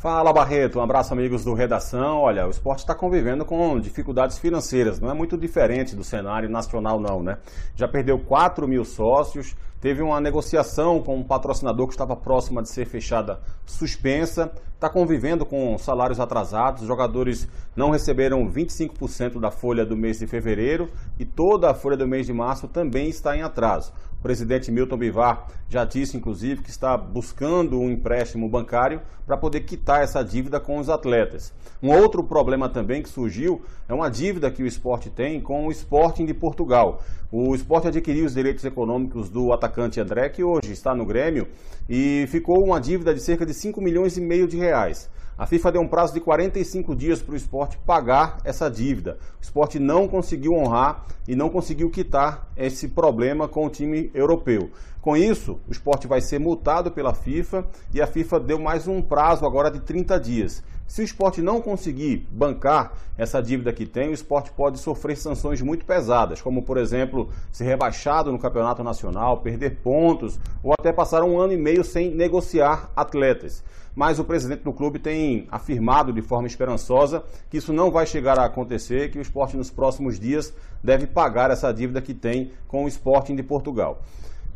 [0.00, 2.20] Fala Barreto, um abraço amigos do Redação.
[2.20, 6.98] Olha, o esporte está convivendo com dificuldades financeiras, não é muito diferente do cenário nacional
[6.98, 7.36] não, né?
[7.76, 12.70] Já perdeu 4 mil sócios, teve uma negociação com um patrocinador que estava próxima de
[12.70, 19.84] ser fechada suspensa, está convivendo com salários atrasados, os jogadores não receberam 25% da folha
[19.84, 23.42] do mês de fevereiro e toda a folha do mês de março também está em
[23.42, 23.92] atraso.
[24.20, 29.60] O presidente Milton Bivar já disse, inclusive, que está buscando um empréstimo bancário para poder
[29.60, 31.54] quitar essa dívida com os atletas.
[31.82, 35.70] Um outro problema também que surgiu é uma dívida que o esporte tem com o
[35.70, 37.02] Sporting de Portugal.
[37.32, 41.48] O esporte adquiriu os direitos econômicos do atacante André, que hoje está no Grêmio,
[41.88, 45.08] e ficou uma dívida de cerca de 5 milhões e meio de reais.
[45.40, 49.16] A FIFA deu um prazo de 45 dias para o esporte pagar essa dívida.
[49.40, 54.68] O esporte não conseguiu honrar e não conseguiu quitar esse problema com o time europeu.
[55.00, 59.00] Com isso, o esporte vai ser multado pela FIFA e a FIFA deu mais um
[59.00, 60.62] prazo agora de 30 dias.
[60.86, 65.62] Se o esporte não conseguir bancar essa dívida que tem, o esporte pode sofrer sanções
[65.62, 71.22] muito pesadas, como, por exemplo, ser rebaixado no campeonato nacional, perder pontos ou até passar
[71.22, 73.64] um ano e meio sem negociar atletas
[74.00, 78.38] mas o presidente do clube tem afirmado de forma esperançosa que isso não vai chegar
[78.38, 82.86] a acontecer, que o esporte nos próximos dias deve pagar essa dívida que tem com
[82.86, 84.00] o Sporting de Portugal.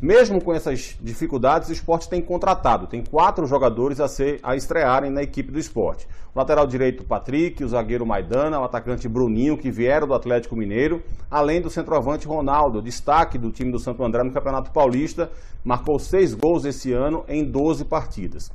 [0.01, 5.11] Mesmo com essas dificuldades, o esporte tem contratado, tem quatro jogadores a, ser, a estrearem
[5.11, 6.07] na equipe do esporte.
[6.33, 11.03] O lateral direito Patrick, o zagueiro Maidana, o atacante Bruninho, que vieram do Atlético Mineiro,
[11.29, 15.29] além do centroavante Ronaldo, destaque do time do Santo André no Campeonato Paulista,
[15.63, 18.51] marcou seis gols esse ano em 12 partidas.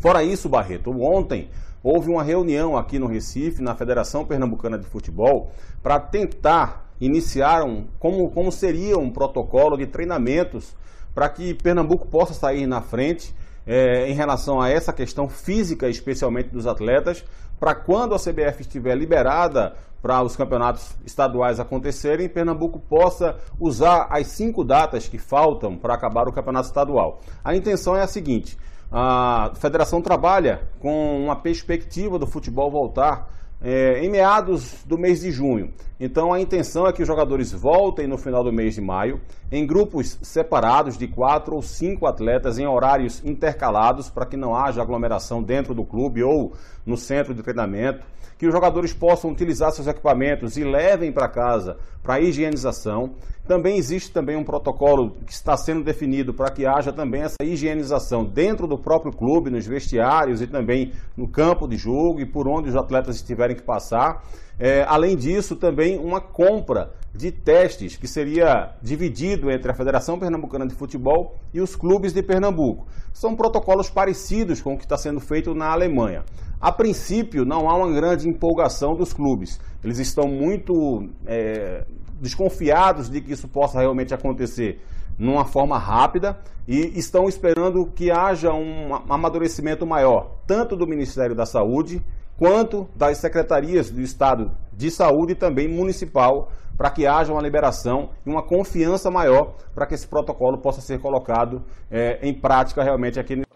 [0.00, 1.48] Fora isso, Barreto, ontem
[1.82, 5.50] houve uma reunião aqui no Recife, na Federação Pernambucana de Futebol,
[5.82, 10.74] para tentar iniciar um, como, como seria um protocolo de treinamentos
[11.14, 13.34] para que Pernambuco possa sair na frente
[13.66, 17.24] é, em relação a essa questão física, especialmente dos atletas,
[17.58, 24.28] para quando a CBF estiver liberada para os campeonatos estaduais acontecerem, Pernambuco possa usar as
[24.28, 27.20] cinco datas que faltam para acabar o campeonato estadual.
[27.42, 28.56] A intenção é a seguinte:
[28.90, 33.28] a federação trabalha com uma perspectiva do futebol voltar
[33.60, 35.72] é, em meados do mês de junho.
[35.98, 39.20] Então a intenção é que os jogadores voltem no final do mês de maio,
[39.50, 44.82] em grupos separados de quatro ou cinco atletas em horários intercalados, para que não haja
[44.82, 46.52] aglomeração dentro do clube ou
[46.86, 48.06] no centro de treinamento,
[48.38, 53.14] que os jogadores possam utilizar seus equipamentos e levem para casa para higienização.
[53.48, 58.24] Também existe também um protocolo que está sendo definido para que haja também essa higienização
[58.24, 62.68] dentro do próprio clube, nos vestiários e também no campo de jogo e por onde
[62.68, 64.22] os atletas estiverem que passar.
[64.58, 70.66] É, além disso, também uma compra de testes que seria dividido entre a Federação Pernambucana
[70.66, 72.86] de Futebol e os clubes de Pernambuco.
[73.12, 76.24] São protocolos parecidos com o que está sendo feito na Alemanha.
[76.60, 79.60] A princípio, não há uma grande empolgação dos clubes.
[79.84, 81.84] Eles estão muito é,
[82.20, 84.80] desconfiados de que isso possa realmente acontecer
[85.18, 86.38] numa forma rápida
[86.68, 92.02] e estão esperando que haja um amadurecimento maior, tanto do Ministério da Saúde
[92.36, 98.10] quanto das secretarias do Estado de Saúde e também municipal, para que haja uma liberação
[98.24, 103.18] e uma confiança maior para que esse protocolo possa ser colocado é, em prática realmente
[103.18, 103.46] aqui no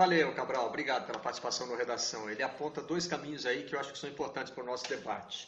[0.00, 0.66] Valeu, Cabral.
[0.66, 2.30] Obrigado pela participação na redação.
[2.30, 5.46] Ele aponta dois caminhos aí que eu acho que são importantes para o nosso debate.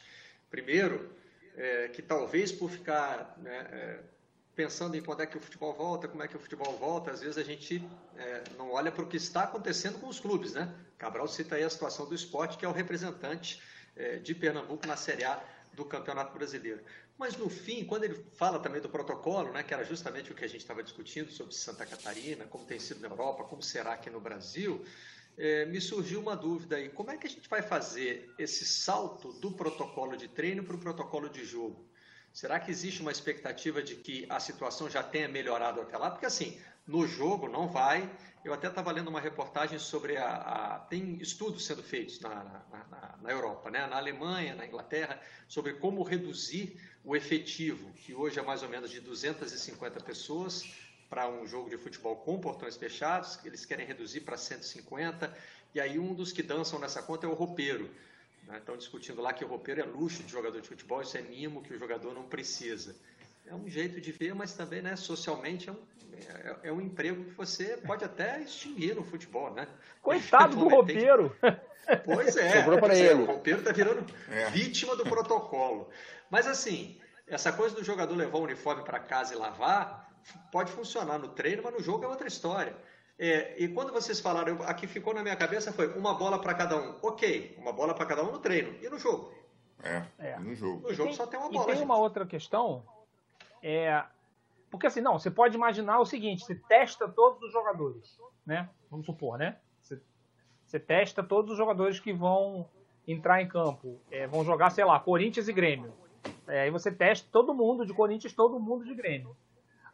[0.51, 1.11] Primeiro,
[1.57, 3.99] é, que talvez por ficar né, é,
[4.55, 7.21] pensando em quando é que o futebol volta, como é que o futebol volta, às
[7.21, 7.83] vezes a gente
[8.17, 10.75] é, não olha para o que está acontecendo com os clubes, né?
[10.99, 13.63] Cabral cita aí a situação do esporte, que é o representante
[13.97, 15.43] é, de Pernambuco na Série A
[15.73, 16.83] do Campeonato Brasileiro.
[17.19, 20.45] Mas no fim, quando ele fala também do protocolo, né, que era justamente o que
[20.45, 24.11] a gente estava discutindo sobre Santa Catarina, como tem sido na Europa, como será aqui
[24.11, 24.85] no Brasil,
[25.39, 29.33] é, me surgiu uma dúvida aí: como é que a gente vai fazer esse salto
[29.35, 31.87] do protocolo de treino para o protocolo de jogo?
[32.33, 36.11] Será que existe uma expectativa de que a situação já tenha melhorado até lá?
[36.11, 38.11] Porque assim, no jogo não vai.
[38.45, 42.85] Eu até estava lendo uma reportagem sobre a, a, tem estudos sendo feitos na, na,
[42.91, 43.87] na, na Europa, né?
[43.87, 48.91] na Alemanha, na Inglaterra, sobre como reduzir o efetivo, que hoje é mais ou menos
[48.91, 50.64] de 250 pessoas
[51.09, 55.37] para um jogo de futebol com portões fechados, eles querem reduzir para 150,
[55.74, 57.95] e aí um dos que dançam nessa conta é o roupeiro.
[58.47, 58.59] Né?
[58.59, 61.62] Estão discutindo lá que o roupeiro é luxo de jogador de futebol, isso é mimo
[61.62, 62.95] que o jogador não precisa.
[63.47, 65.78] É um jeito de ver, mas também, né, socialmente, é um,
[66.12, 69.66] é, é um emprego que você pode até extinguir no futebol, né?
[70.01, 71.34] Coitado do roupeiro!
[72.05, 73.22] Pois é, Sobrou para ele.
[73.22, 74.49] o roupeiro está virando é.
[74.51, 75.90] vítima do protocolo.
[76.30, 80.09] Mas assim, essa coisa do jogador levar o uniforme para casa e lavar
[80.51, 82.74] pode funcionar no treino, mas no jogo é outra história.
[83.19, 86.77] É, e quando vocês falaram, aqui ficou na minha cabeça foi uma bola para cada
[86.77, 86.99] um.
[87.03, 88.75] Ok, uma bola para cada um no treino.
[88.83, 89.33] E no jogo?
[89.83, 90.39] É, é.
[90.39, 90.89] no jogo.
[90.89, 91.65] No jogo tem, só tem uma bola.
[91.65, 91.85] E tem gente.
[91.85, 92.85] uma outra questão,
[93.63, 94.05] é,
[94.71, 98.69] porque assim, não, você pode imaginar o seguinte, você testa todos os jogadores, né?
[98.91, 99.59] Vamos supor, né?
[99.81, 100.01] Você,
[100.65, 102.69] você testa todos os jogadores que vão
[103.07, 105.93] entrar em campo, é, vão jogar, sei lá, Corinthians e Grêmio.
[106.47, 109.37] É, aí você testa todo mundo de Corinthians, todo mundo de Grêmio.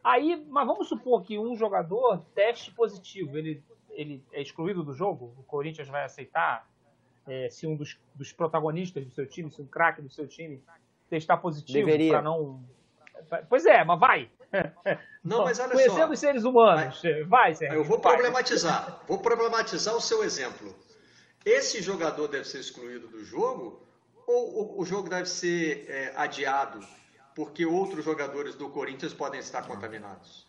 [0.09, 5.35] Aí, mas vamos supor que um jogador teste positivo, ele, ele é excluído do jogo,
[5.37, 6.67] o Corinthians vai aceitar
[7.27, 10.63] é, se um dos, dos, protagonistas do seu time, se um craque do seu time
[11.11, 12.63] testar positivo para não.
[13.47, 14.31] Pois é, mas vai.
[15.23, 16.11] Não, mas olha Conhecendo só.
[16.11, 17.77] os seres humanos, vai, vai Sérgio.
[17.77, 19.03] Eu vou problematizar.
[19.05, 20.73] Vou problematizar o seu exemplo.
[21.45, 23.85] Esse jogador deve ser excluído do jogo
[24.25, 26.79] ou o, o jogo deve ser é, adiado
[27.39, 30.45] porque outros jogadores do Corinthians podem estar contaminados?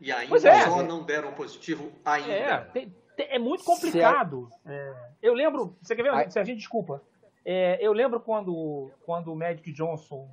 [0.00, 0.82] E ainda é, só é.
[0.82, 2.32] não deram positivo ainda.
[2.32, 4.48] É, tem, tem, é muito complicado.
[4.64, 7.02] É, eu lembro, você quer ver, se a gente desculpa,
[7.44, 10.26] é, eu lembro quando, quando o Magic Johnson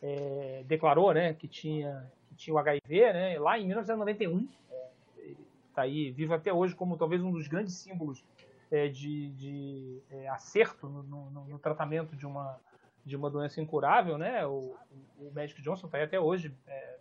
[0.00, 4.48] é, declarou né, que, tinha, que tinha o HIV, né, lá em 1991,
[5.68, 8.24] está aí vivo até hoje como talvez um dos grandes símbolos
[8.70, 12.58] é, de, de é, acerto no, no, no, tratamento de uma,
[13.04, 14.46] de uma doença incurável, né?
[14.46, 14.74] O,
[15.18, 15.32] o
[15.62, 16.96] Johnson está aí até hoje, é,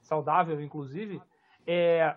[0.00, 1.20] saudável, inclusive.
[1.66, 2.16] É,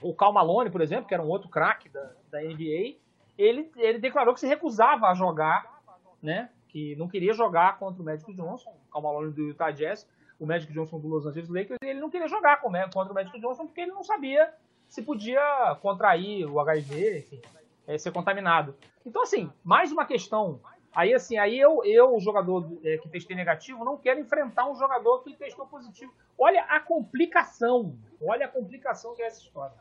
[0.00, 2.96] o Cal Malone, por exemplo, que era um outro craque da, da NBA,
[3.36, 5.82] ele, ele declarou que se recusava a jogar,
[6.22, 6.50] né?
[6.68, 10.46] Que não queria jogar contra o Magic Johnson, o Cal Malone do Utah Jazz, o
[10.46, 13.80] Magic Johnson do Los Angeles Lakers, ele não queria jogar contra o Magic Johnson porque
[13.80, 14.52] ele não sabia
[14.86, 17.40] se podia contrair o HIV, enfim
[17.86, 18.74] é, ser contaminado.
[19.04, 20.60] Então, assim, mais uma questão.
[20.96, 25.22] Aí, assim, aí eu, eu jogador é, que testei negativo, não quero enfrentar um jogador
[25.22, 26.10] que testou positivo.
[26.38, 27.94] Olha a complicação.
[28.18, 29.74] Olha a complicação que é essa história.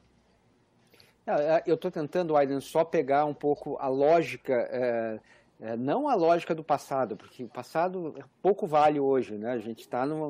[1.26, 5.20] É, eu estou tentando, Aiden, só pegar um pouco a lógica, é,
[5.62, 9.54] é, não a lógica do passado, porque o passado pouco vale hoje, né?
[9.54, 10.28] A gente está numa,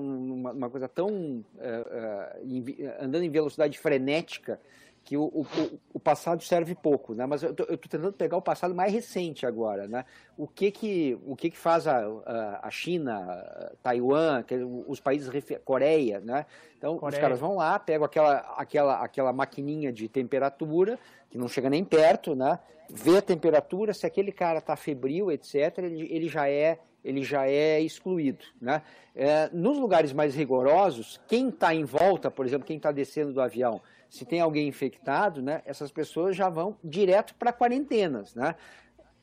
[0.54, 2.36] numa, coisa tão é,
[2.78, 4.62] é andando em velocidade frenética
[5.06, 5.46] que o, o,
[5.94, 7.28] o, passado serve pouco, né?
[7.28, 10.04] Mas eu estou tentando pegar o passado mais recente agora, né?
[10.36, 15.30] O que que, o que, que faz a, a, China, a Taiwan, que, os países,
[15.64, 16.48] Coreia, né?
[16.76, 17.20] Então, Coreia.
[17.20, 20.98] os caras vão lá, pegam aquela, aquela, aquela maquininha de temperatura,
[21.30, 22.58] que não chega nem perto, né?
[22.90, 27.48] Vê a temperatura, se aquele cara está febril, etc., ele, ele já é ele já
[27.48, 28.44] é excluído.
[28.60, 28.82] Né?
[29.16, 33.40] É, nos lugares mais rigorosos, quem está em volta, por exemplo, quem está descendo do
[33.40, 33.80] avião,
[34.10, 38.56] se tem alguém infectado, né, essas pessoas já vão direto para quarentenas, né?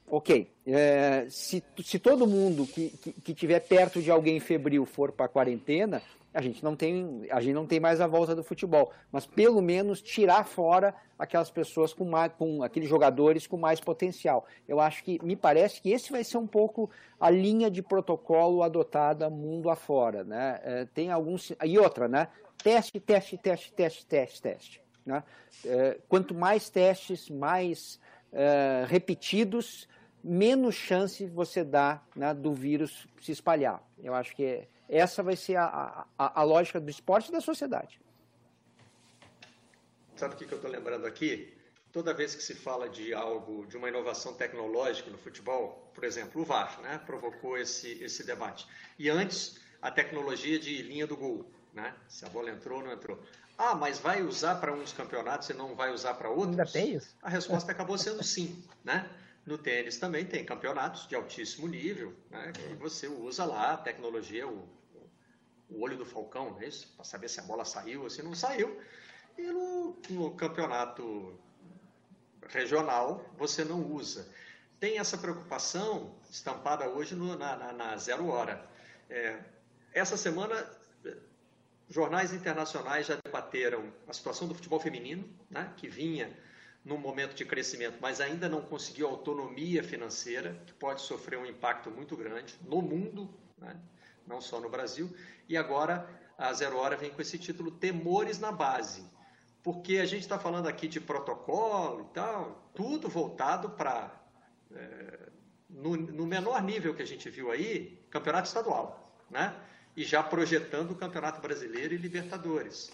[0.07, 5.11] Ok, é, se, se todo mundo que, que, que tiver perto de alguém febril for
[5.11, 6.03] para quarentena,
[6.35, 9.61] a gente não tem a gente não tem mais a volta do futebol, mas pelo
[9.61, 14.47] menos tirar fora aquelas pessoas com mais, com aqueles jogadores com mais potencial.
[14.67, 18.63] Eu acho que me parece que esse vai ser um pouco a linha de protocolo
[18.63, 20.61] adotada mundo afora, né?
[20.63, 22.29] É, tem alguns e outra, né?
[22.63, 24.83] Teste, teste, teste, teste, teste, teste.
[25.05, 25.23] Né?
[25.67, 27.99] É, quanto mais testes, mais
[28.33, 29.89] é, repetidos,
[30.23, 33.83] menos chance você dá né, do vírus se espalhar.
[34.03, 34.67] Eu acho que
[34.97, 38.01] essa vai ser a, a, a lógica do esporte e da sociedade.
[40.17, 41.53] Sabe o que, que eu estou lembrando aqui?
[41.93, 46.41] toda vez que se fala de algo, de uma inovação tecnológica no futebol, por exemplo,
[46.41, 48.67] o VAR, né, provocou esse, esse debate.
[48.99, 52.93] E antes, a tecnologia de linha do gol, né, se a bola entrou ou não
[52.93, 53.23] entrou.
[53.59, 56.59] Ah, mas vai usar para uns campeonatos e não vai usar para outros?
[56.59, 57.15] Ainda tem isso?
[57.23, 59.09] A resposta acabou sendo sim, né?
[59.45, 62.53] No tênis também tem campeonatos de altíssimo nível, né?
[62.53, 64.67] Que você usa lá a tecnologia, o,
[65.75, 66.93] o olho do falcão, é isso?
[66.95, 68.81] Para saber se a bola saiu ou se não saiu.
[69.37, 71.39] E no, no campeonato
[72.49, 74.29] regional você não usa.
[74.79, 78.69] Tem essa preocupação estampada hoje no, na, na, na, zero hora.
[79.09, 79.39] É,
[79.93, 80.67] essa semana,
[81.89, 86.37] jornais internacionais já debateram a situação do futebol feminino, né, que vinha
[86.85, 91.91] num momento de crescimento, mas ainda não conseguiu autonomia financeira, que pode sofrer um impacto
[91.91, 93.77] muito grande no mundo, né,
[94.27, 95.15] não só no Brasil.
[95.49, 96.09] E agora
[96.39, 99.11] a Zero Hora vem com esse título Temores na Base
[99.63, 104.13] porque a gente está falando aqui de protocolo e tal, tudo voltado para,
[104.75, 105.29] é,
[105.71, 109.55] no, no, menor nível que a gente viu aí, campeonato estadual, né?
[109.97, 112.91] E já projetando o campeonato brasileiro e Libertadores.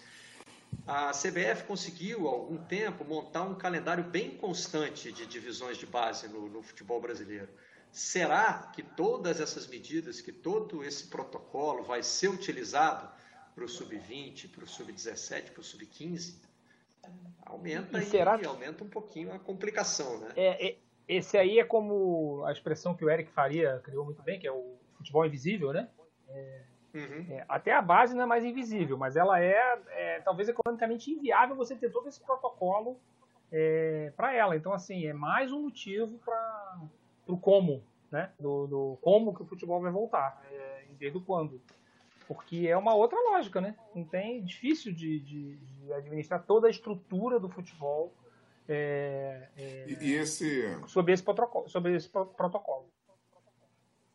[0.85, 6.27] A CBF conseguiu, há algum tempo, montar um calendário bem constante de divisões de base
[6.27, 7.49] no, no futebol brasileiro.
[7.91, 13.09] Será que todas essas medidas, que todo esse protocolo vai ser utilizado
[13.55, 16.49] para o sub-20, para o sub-17, para o sub-15?
[17.45, 18.39] aumenta e, será...
[18.39, 20.29] e, aumenta um pouquinho a complicação, né?
[20.35, 20.77] É, é,
[21.07, 24.51] esse aí é como a expressão que o Eric Faria criou muito bem, que é
[24.51, 25.89] o futebol invisível, né?
[26.27, 26.61] É,
[26.93, 27.25] uhum.
[27.31, 31.55] é, até a base não é mais invisível, mas ela é, é talvez economicamente inviável
[31.55, 32.99] você ter todo esse protocolo
[33.51, 34.55] é, para ela.
[34.55, 36.79] Então, assim, é mais um motivo para
[37.33, 38.31] o como, né?
[38.39, 41.61] Do, do, como que o futebol vai voltar, é, em vez do quando
[42.29, 43.75] porque é uma outra lógica, né?
[43.95, 48.13] Não tem difícil de, de, de administrar toda a estrutura do futebol
[48.67, 52.87] é, é, e, esse sobre esse protocolo, sobre esse protocolo.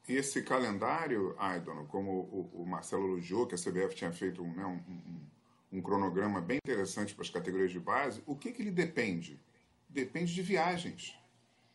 [0.08, 4.54] E esse calendário, Aidon, como o, o, Marcelo elogiou, que a CBF tinha feito um,
[4.54, 8.62] né, um, um, um cronograma bem interessante para as categorias de base, o que, que
[8.62, 9.42] ele depende?
[9.88, 11.18] Depende de viagens,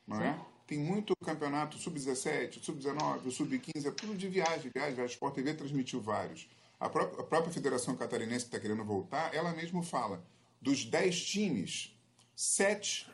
[0.08, 0.16] não?
[0.16, 0.24] Sim.
[0.24, 0.40] é?
[0.70, 5.02] Tem muito campeonato sub-17, sub-19, sub-15, é tudo de viagem, viagem.
[5.02, 6.48] A Sport TV transmitiu vários.
[6.80, 10.24] A própria, a própria Federação Catarinense que está querendo voltar, ela mesmo fala,
[10.62, 11.98] dos 10 times,
[12.36, 13.10] 7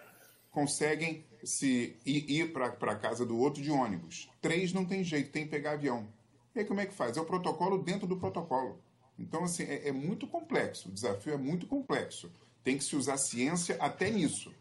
[0.51, 4.29] conseguem se ir, ir para a casa do outro de ônibus.
[4.41, 6.09] Três não tem jeito, tem que pegar avião.
[6.53, 7.15] E aí como é que faz?
[7.15, 8.81] É o protocolo dentro do protocolo.
[9.17, 10.89] Então, assim, é, é muito complexo.
[10.89, 12.29] O desafio é muito complexo.
[12.65, 14.53] Tem que se usar ciência até nisso.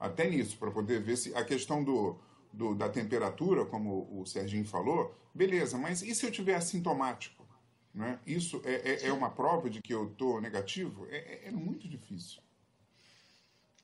[0.00, 2.16] Até nisso, para poder ver se a questão do,
[2.52, 7.46] do, da temperatura, como o Serginho falou, beleza, mas e se eu tiver assintomático?
[7.94, 8.18] Né?
[8.26, 11.06] Isso é, é, é uma prova de que eu estou negativo?
[11.10, 12.40] É, é, é, muito difícil.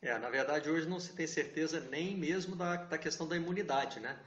[0.01, 4.01] É, na verdade, hoje não se tem certeza nem mesmo da, da questão da imunidade,
[4.01, 4.19] né?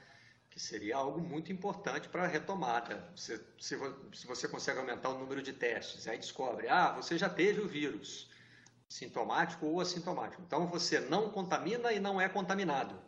[0.50, 3.08] Que seria algo muito importante para a retomada.
[3.14, 3.78] Se, se,
[4.12, 7.68] se você consegue aumentar o número de testes, aí descobre, ah, você já teve o
[7.68, 8.28] vírus,
[8.88, 10.42] sintomático ou assintomático.
[10.44, 13.07] Então você não contamina e não é contaminado.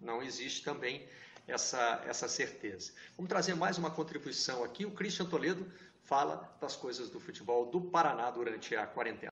[0.00, 1.06] Não existe também
[1.46, 2.92] essa, essa certeza.
[3.16, 4.84] Vamos trazer mais uma contribuição aqui.
[4.84, 5.70] O Christian Toledo
[6.02, 9.30] fala das coisas do futebol do Paraná durante a quarentena.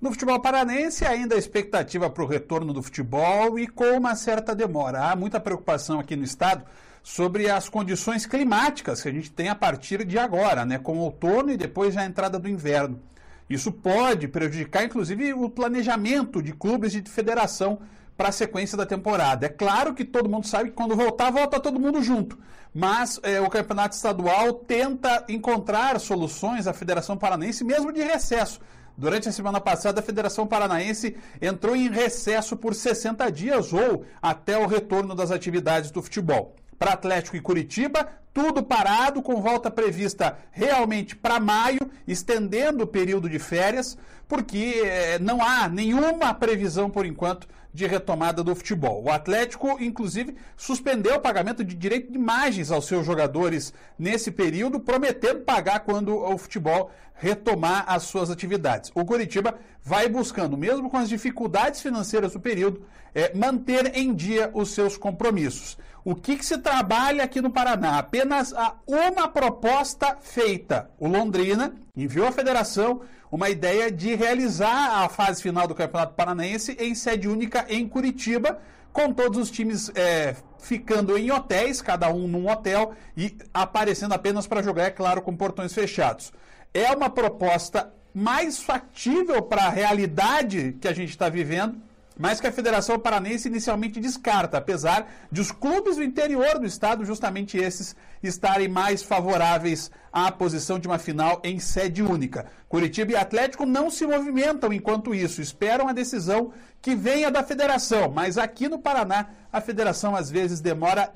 [0.00, 4.54] No futebol paranense, ainda a expectativa para o retorno do futebol e com uma certa
[4.54, 5.10] demora.
[5.10, 6.64] Há muita preocupação aqui no estado
[7.02, 11.00] sobre as condições climáticas que a gente tem a partir de agora, né, com o
[11.00, 13.02] outono e depois a entrada do inverno.
[13.48, 17.78] Isso pode prejudicar, inclusive, o planejamento de clubes e de federação
[18.16, 19.46] para a sequência da temporada.
[19.46, 22.38] É claro que todo mundo sabe que quando voltar, volta todo mundo junto.
[22.74, 28.60] Mas é, o campeonato estadual tenta encontrar soluções à Federação Paranense, mesmo de recesso.
[28.96, 34.58] Durante a semana passada, a Federação Paranaense entrou em recesso por 60 dias ou até
[34.58, 40.38] o retorno das atividades do futebol para Atlético e Curitiba, tudo parado, com volta prevista
[40.52, 43.98] realmente para maio, estendendo o período de férias,
[44.28, 49.04] porque eh, não há nenhuma previsão por enquanto de retomada do futebol.
[49.04, 54.80] O Atlético, inclusive, suspendeu o pagamento de direito de imagens aos seus jogadores nesse período,
[54.80, 58.90] prometendo pagar quando o futebol retomar as suas atividades.
[58.94, 62.82] O Curitiba vai buscando, mesmo com as dificuldades financeiras do período,
[63.14, 65.76] é, manter em dia os seus compromissos.
[66.08, 67.98] O que, que, se trabalha aqui no Paraná?
[67.98, 70.90] Apenas há uma proposta feita.
[70.98, 76.74] O Londrina enviou à federação uma ideia de realizar a fase final do Campeonato Paranaense
[76.80, 78.58] em sede única em Curitiba,
[78.90, 84.46] com todos os times é, ficando em hotéis, cada um num hotel, e aparecendo apenas
[84.46, 86.32] para jogar, é claro, com portões fechados.
[86.72, 91.86] É uma proposta mais factível para a realidade que a gente está vivendo
[92.18, 97.04] mas que a Federação Paranense inicialmente descarta, apesar de os clubes do interior do estado,
[97.04, 102.46] justamente esses, estarem mais favoráveis à posição de uma final em sede única.
[102.68, 106.52] Curitiba e Atlético não se movimentam enquanto isso, esperam a decisão
[106.82, 111.12] que venha da federação, mas aqui no Paraná a federação às vezes demora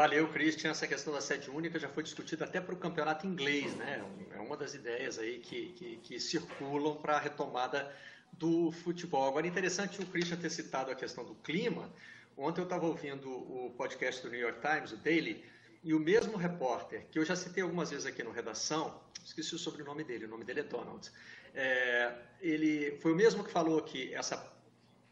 [0.00, 0.70] Valeu, Christian.
[0.70, 4.02] Essa questão da sede única já foi discutida até para o campeonato inglês, né?
[4.34, 7.94] É uma das ideias aí que, que, que circulam para a retomada
[8.32, 9.28] do futebol.
[9.28, 11.92] Agora, interessante o Christian ter citado a questão do clima.
[12.34, 15.44] Ontem eu estava ouvindo o podcast do New York Times, o Daily,
[15.84, 19.58] e o mesmo repórter, que eu já citei algumas vezes aqui no Redação, esqueci o
[19.58, 21.10] sobrenome dele, o nome dele é Donald,
[21.54, 24.50] é, ele foi o mesmo que falou que essa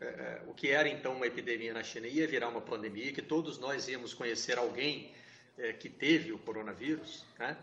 [0.00, 3.22] é, é, o que era então uma epidemia na China ia virar uma pandemia, que
[3.22, 5.12] todos nós íamos conhecer alguém
[5.56, 7.24] é, que teve o coronavírus.
[7.38, 7.56] Né?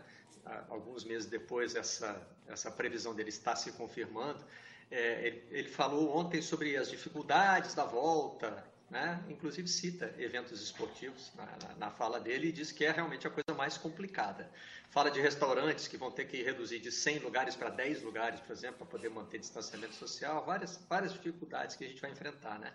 [0.68, 4.44] Alguns meses depois, essa, essa previsão dele está se confirmando.
[4.90, 9.22] É, ele, ele, falou ontem sobre as dificuldades da volta, né?
[9.28, 13.30] inclusive cita eventos esportivos na, na, na, fala dele e diz que é realmente a
[13.30, 14.50] coisa mais complicada.
[14.90, 18.52] Fala de restaurantes que vão ter que reduzir de 100 lugares para 10 lugares, por
[18.52, 22.58] exemplo, para poder manter distanciamento social, várias, várias dificuldades que a gente vai enfrentar.
[22.58, 22.72] Né?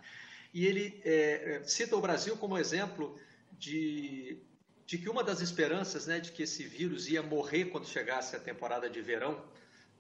[0.54, 3.18] E ele é, é cita o Brasil como exemplo
[3.54, 4.38] de,
[4.86, 8.40] de que uma das esperanças né, de que esse vírus ia morrer quando chegasse a
[8.40, 9.42] temporada de verão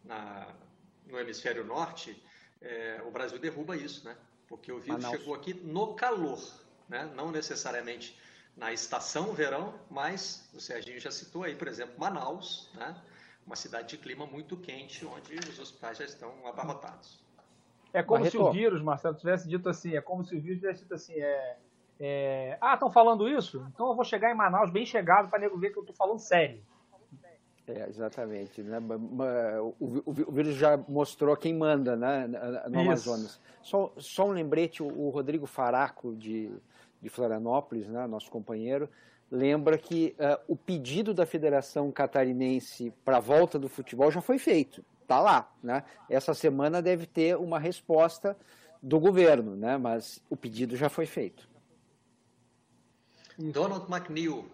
[0.03, 0.53] na,
[1.05, 2.21] no hemisfério norte,
[2.61, 4.15] é, o Brasil derruba isso, né?
[4.51, 5.17] Porque o vírus Manaus.
[5.17, 6.37] chegou aqui no calor,
[6.89, 7.09] né?
[7.15, 8.19] não necessariamente
[8.57, 12.93] na estação verão, mas o Serginho já citou aí, por exemplo, Manaus, né?
[13.47, 17.23] uma cidade de clima muito quente, onde os hospitais já estão abarrotados.
[17.93, 20.81] É como se o vírus, Marcelo, tivesse dito assim, é como se o vírus tivesse
[20.81, 21.57] dito assim, é,
[21.97, 23.65] é ah, estão falando isso?
[23.73, 26.19] Então eu vou chegar em Manaus bem chegado para nego ver que eu estou falando
[26.19, 26.61] sério.
[27.75, 28.61] É, exatamente.
[28.61, 28.79] Né?
[28.79, 32.27] O, o, o, vírus já mostrou quem manda né,
[32.69, 33.39] no Amazonas.
[33.61, 36.51] Só, só um lembrete, o, Rodrigo Faraco, de,
[37.01, 38.89] de Florianópolis, né, nosso companheiro,
[39.29, 44.37] lembra que uh, o pedido da Federação Catarinense para a volta do futebol já foi
[44.37, 44.83] feito.
[45.01, 45.51] Está lá.
[45.63, 45.83] Né?
[46.09, 48.37] Essa semana deve ter uma resposta
[48.81, 49.77] do governo, né?
[49.77, 51.49] mas o pedido já foi feito.
[53.37, 54.45] Donald McNeil,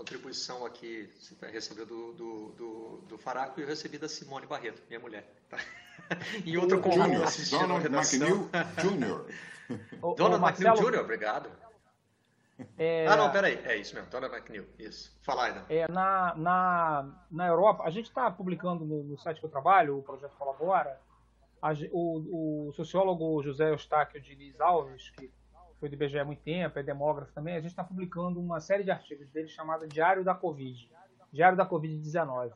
[0.00, 4.82] contribuição aqui, você recebeu do, do, do, do Faraco e eu recebi da Simone Barreto,
[4.88, 5.30] minha mulher.
[5.50, 5.58] Tá?
[6.46, 8.48] em outro convite assistindo Donald McNeil
[8.78, 10.16] Jr.
[10.16, 11.50] Donald McNeil Jr., obrigado.
[12.78, 13.06] É...
[13.06, 13.60] Ah, não, peraí.
[13.64, 14.66] É isso mesmo, Donald McNeil.
[14.78, 15.14] Isso.
[15.20, 19.44] Fala aí, é, na, na, na Europa, a gente está publicando no, no, site que
[19.44, 20.98] eu trabalho, o projeto Colabora,
[21.60, 25.30] a, o, o sociólogo José Eustáquio Diniz Alves, que
[25.80, 28.84] foi do IBGE há muito tempo, é demógrafo também, a gente está publicando uma série
[28.84, 30.90] de artigos dele chamada Diário da Covid,
[31.32, 32.52] Diário da Covid-19.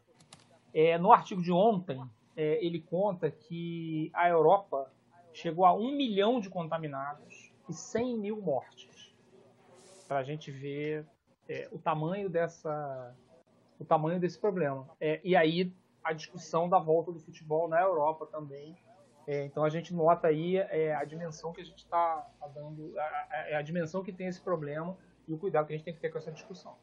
[0.74, 2.02] É, no artigo de ontem,
[2.36, 4.92] é, ele conta que a Europa
[5.32, 9.14] chegou a um milhão de contaminados e 100 mil mortes.
[10.06, 11.06] Para a gente ver
[11.48, 13.16] é, o tamanho dessa
[13.80, 14.88] o tamanho desse problema.
[15.00, 15.72] É, e aí
[16.02, 18.76] a discussão da volta do futebol na Europa também
[19.26, 22.98] é, então a gente nota aí é, a dimensão que a gente está tá dando,
[22.98, 24.96] a, a, a, dimensão que tem esse problema
[25.26, 26.76] e o cuidado que a gente tem que ter com essa discussão.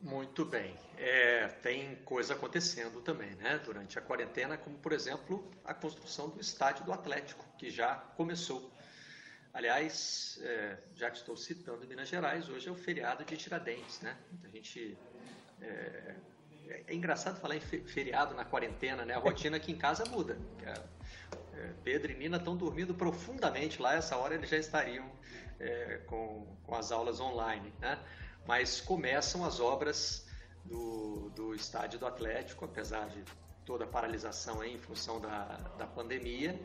[0.00, 0.76] Muito bem.
[0.98, 3.58] É, tem coisa acontecendo também, né?
[3.64, 8.70] Durante a quarentena, como por exemplo a construção do estádio do Atlético, que já começou.
[9.52, 14.16] Aliás, é, já que estou citando Minas Gerais, hoje é o feriado de Tiradentes, né?
[14.52, 14.96] Gente
[16.68, 19.14] é, engraçado falar em feriado na quarentena, né?
[19.14, 20.38] A rotina aqui em casa muda.
[20.64, 20.72] É,
[21.58, 25.10] é, Pedro e Nina estão dormindo profundamente lá, essa hora eles já estariam
[25.60, 27.98] é, com, com as aulas online, né?
[28.46, 30.26] Mas começam as obras
[30.64, 33.22] do, do estádio do Atlético, apesar de
[33.64, 36.58] toda a paralisação aí em função da, da pandemia.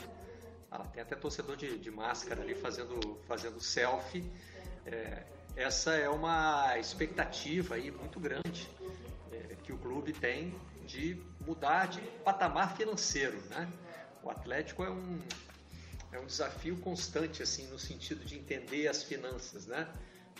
[0.72, 4.30] Ah, tem até torcedor de, de máscara ali fazendo, fazendo selfie.
[4.86, 5.24] É,
[5.56, 8.70] essa é uma expectativa aí muito grande
[9.70, 13.72] que o clube tem de mudar de patamar financeiro, né?
[14.24, 15.20] O Atlético é um
[16.12, 19.88] é um desafio constante assim no sentido de entender as finanças, né?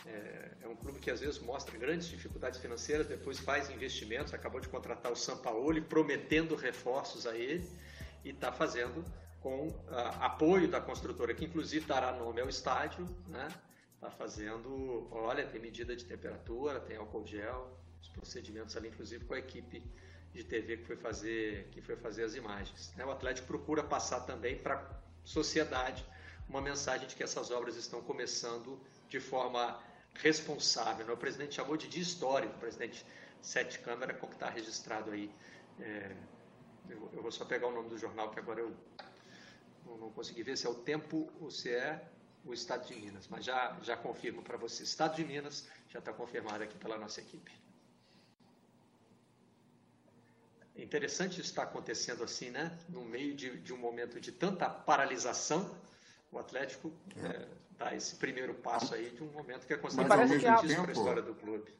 [0.04, 4.60] É, é um clube que às vezes mostra grandes dificuldades financeiras, depois faz investimentos, acabou
[4.60, 7.70] de contratar o Sampaoli, prometendo reforços a ele
[8.24, 9.04] e está fazendo
[9.38, 9.84] com uh,
[10.20, 13.46] apoio da construtora, que inclusive dará nome ao estádio, né?
[13.94, 19.34] Está fazendo, olha, tem medida de temperatura, tem álcool gel, os procedimentos ali, inclusive com
[19.34, 19.82] a equipe
[20.32, 22.92] de TV que foi fazer, que foi fazer as imagens.
[22.96, 23.04] Né?
[23.04, 26.04] O Atlético procura passar também para a sociedade
[26.48, 29.80] uma mensagem de que essas obras estão começando de forma
[30.14, 31.06] responsável.
[31.06, 31.12] Né?
[31.12, 33.04] O presidente chamou de dia histórico, o presidente
[33.40, 35.30] Sete Câmara, como está registrado aí.
[35.80, 36.14] É,
[36.88, 38.74] eu, eu, vou só pegar o nome do jornal que agora eu
[39.86, 42.04] não, não consegui ver se é o Tempo ou se é
[42.44, 44.82] o Estado de Minas, mas já, já confirmo para você.
[44.82, 47.52] Estado de Minas já está confirmado aqui pela nossa equipe.
[50.80, 52.72] É interessante isso estar acontecendo assim, né?
[52.88, 55.70] No meio de, de um momento de tanta paralisação,
[56.32, 56.90] o Atlético
[57.22, 57.46] é,
[57.78, 61.22] dá esse primeiro passo aí de um momento que é considerado importantíssimo para a história
[61.22, 61.70] do clube.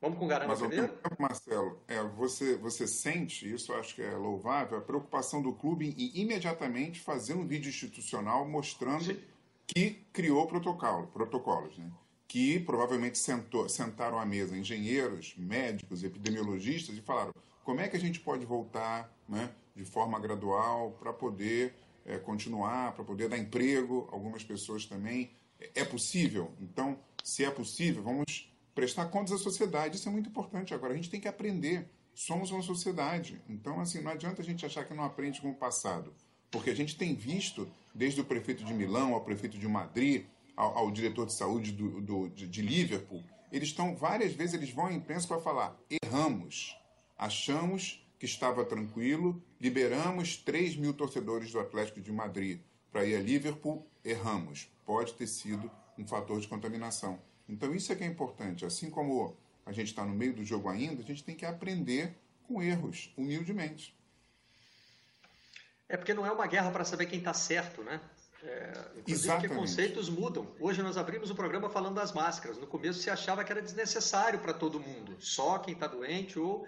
[0.00, 0.88] Vamos com o Garamba Mas, primeiro?
[0.88, 5.94] Tempo, Marcelo, é, você, você sente, isso acho que é louvável, a preocupação do clube
[5.98, 9.20] em imediatamente fazer um vídeo institucional mostrando Sim.
[9.66, 11.90] que criou protocolo, protocolos, né?
[12.26, 17.32] que provavelmente sentou, sentaram à mesa engenheiros, médicos, epidemiologistas e falaram
[17.68, 21.74] como é que a gente pode voltar né, de forma gradual para poder
[22.06, 25.32] é, continuar, para poder dar emprego, algumas pessoas também.
[25.74, 26.50] É possível?
[26.62, 29.96] Então, se é possível, vamos prestar contas à sociedade.
[29.96, 30.72] Isso é muito importante.
[30.72, 31.86] Agora, a gente tem que aprender.
[32.14, 33.38] Somos uma sociedade.
[33.46, 36.14] Então, assim, não adianta a gente achar que não aprende com o passado.
[36.50, 40.24] Porque a gente tem visto, desde o prefeito de Milão ao prefeito de Madrid,
[40.56, 44.70] ao, ao diretor de saúde do, do de, de Liverpool, eles estão, várias vezes, eles
[44.70, 46.74] vão à imprensa para falar: erramos,
[47.18, 52.60] achamos que estava tranquilo, liberamos 3 mil torcedores do Atlético de Madrid
[52.90, 54.70] para ir a Liverpool, erramos.
[54.86, 57.20] Pode ter sido um fator de contaminação.
[57.48, 58.64] Então isso é que é importante.
[58.64, 62.16] Assim como a gente está no meio do jogo ainda, a gente tem que aprender
[62.46, 63.94] com erros, humildemente.
[65.88, 68.00] É porque não é uma guerra para saber quem está certo, né?
[68.42, 68.72] É,
[69.06, 69.48] Exatamente.
[69.48, 70.46] que conceitos mudam.
[70.60, 72.56] Hoje nós abrimos o programa falando das máscaras.
[72.56, 76.66] No começo se achava que era desnecessário para todo mundo, só quem está doente ou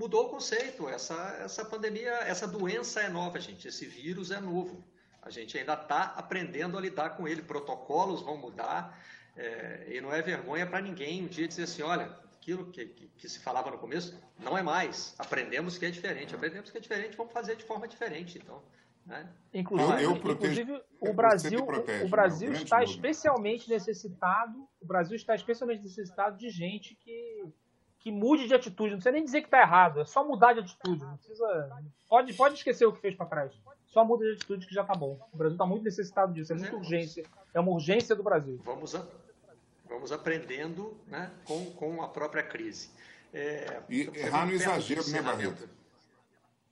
[0.00, 0.88] mudou o conceito.
[0.88, 3.68] Essa, essa pandemia, essa doença é nova, gente.
[3.68, 4.82] Esse vírus é novo.
[5.20, 7.42] A gente ainda está aprendendo a lidar com ele.
[7.42, 8.98] Protocolos vão mudar.
[9.36, 13.08] É, e não é vergonha para ninguém um dia dizer assim: olha, aquilo que, que,
[13.08, 15.14] que, se falava no começo não é mais.
[15.18, 16.34] Aprendemos que é diferente.
[16.34, 18.38] Aprendemos que é diferente, vamos fazer de forma diferente.
[18.38, 18.62] Então.
[19.04, 19.28] Né?
[19.52, 24.66] Inclusive, eu, eu protejo, inclusive o Brasil, protege, o Brasil está especialmente necessitado.
[24.80, 27.44] O Brasil está especialmente necessitado de gente que
[28.00, 28.90] que mude de atitude.
[28.90, 31.04] Não precisa nem dizer que está errado, é só mudar de atitude.
[31.04, 31.70] Não precisa.
[32.08, 33.52] Pode, pode esquecer o que fez para trás.
[33.86, 35.18] Só muda de atitude que já está bom.
[35.32, 37.24] O Brasil está muito necessitado disso, é muita urgência.
[37.52, 38.60] É uma urgência do Brasil.
[38.64, 39.04] Vamos, a,
[39.88, 42.90] vamos aprendendo né, com, com a própria crise.
[43.32, 45.68] É, e errar no exagero, né, Barreto?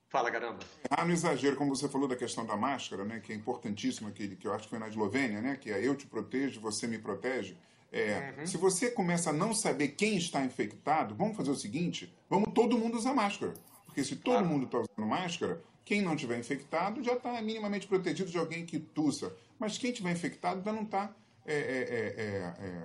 [0.09, 0.61] Fala, caramba.
[0.91, 4.37] Errar no exagero, como você falou da questão da máscara, né, que é importantíssima, que,
[4.37, 6.99] que eu acho que foi na Eslovênia, né, que é eu te protejo, você me
[6.99, 7.57] protege.
[7.91, 8.47] É, uhum.
[8.47, 12.79] Se você começa a não saber quem está infectado, vamos fazer o seguinte: vamos todo
[12.79, 13.55] mundo usar máscara.
[13.87, 18.31] Porque se todo mundo está usando máscara, quem não tiver infectado já está minimamente protegido
[18.31, 19.35] de alguém que tussa.
[19.59, 21.15] Mas quem tiver infectado ainda não está
[21.47, 22.83] é, é, é, é, é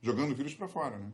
[0.00, 0.96] jogando o vírus para fora.
[0.96, 1.10] Né?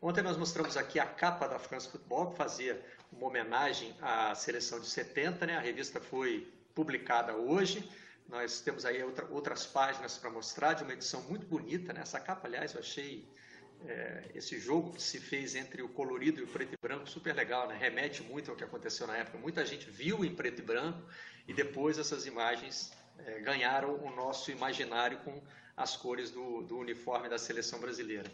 [0.00, 4.80] Ontem nós mostramos aqui a capa da France Football, que fazia uma homenagem à seleção
[4.80, 5.46] de 70.
[5.46, 5.56] Né?
[5.56, 7.88] A revista foi publicada hoje.
[8.28, 11.92] Nós temos aí outra, outras páginas para mostrar de uma edição muito bonita.
[11.92, 12.00] Né?
[12.00, 13.28] Essa capa, aliás, eu achei
[13.86, 17.34] é, esse jogo que se fez entre o colorido e o preto e branco super
[17.34, 17.68] legal.
[17.68, 17.76] Né?
[17.78, 19.38] Remete muito ao que aconteceu na época.
[19.38, 21.02] Muita gente viu em preto e branco
[21.46, 25.42] e depois essas imagens é, ganharam o nosso imaginário com
[25.76, 28.30] as cores do, do uniforme da seleção brasileira.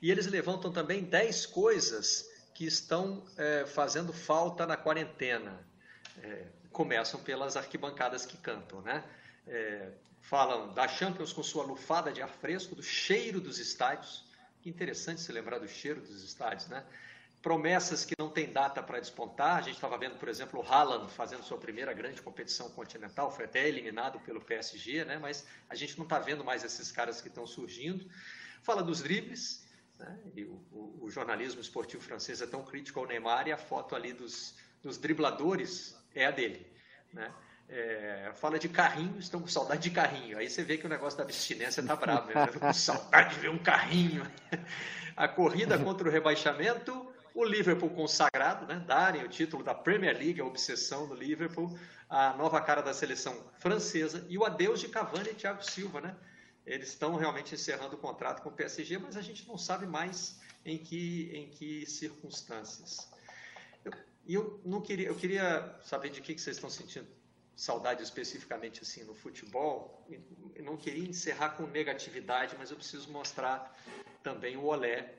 [0.00, 5.66] E eles levantam também 10 coisas que estão é, fazendo falta na quarentena.
[6.22, 9.04] É, começam pelas arquibancadas que cantam, né?
[9.46, 9.90] É,
[10.20, 14.24] falam da Champions com sua lufada de ar fresco, do cheiro dos estádios.
[14.60, 16.84] Que interessante se lembrar do cheiro dos estádios, né?
[17.42, 19.56] Promessas que não têm data para despontar.
[19.56, 23.46] A gente estava vendo, por exemplo, o Haaland fazendo sua primeira grande competição continental, foi
[23.46, 25.18] até eliminado pelo PSG, né?
[25.18, 28.08] Mas a gente não está vendo mais esses caras que estão surgindo.
[28.62, 29.66] Fala dos dribles,
[29.98, 30.18] né?
[30.36, 34.12] O, o, o, jornalismo esportivo francês é tão crítico ao Neymar e a foto ali
[34.12, 36.66] dos, dos dribladores é a dele,
[37.12, 37.32] né?
[37.68, 40.36] É, fala de carrinho, estão com saudade de carrinho.
[40.36, 42.28] Aí você vê que o negócio da abstinência tá bravo.
[42.28, 42.46] Né?
[42.46, 44.22] com saudade de ver um carrinho.
[45.16, 48.82] A corrida contra o rebaixamento, o Liverpool consagrado, né?
[48.86, 53.34] darem o título da Premier League, a obsessão do Liverpool, a nova cara da seleção
[53.58, 56.00] francesa e o adeus de Cavani e Thiago Silva.
[56.00, 56.16] Né?
[56.66, 60.40] Eles estão realmente encerrando o contrato com o PSG, mas a gente não sabe mais
[60.64, 63.08] em que, em que circunstâncias.
[64.26, 67.06] E eu, eu, não queria, eu queria saber de que, que vocês estão sentindo
[67.56, 70.06] saudade especificamente assim no futebol,
[70.54, 73.76] eu não queria encerrar com negatividade, mas eu preciso mostrar
[74.22, 75.14] também o olé,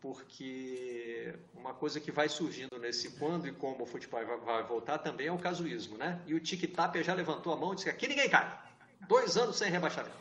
[0.00, 5.28] porque uma coisa que vai surgindo nesse quando e como o futebol vai voltar também
[5.28, 6.20] é o casuísmo, né?
[6.26, 8.60] E o Tic Tap já levantou a mão e disse que aqui ninguém cai.
[9.08, 10.16] Dois anos sem rebaixamento.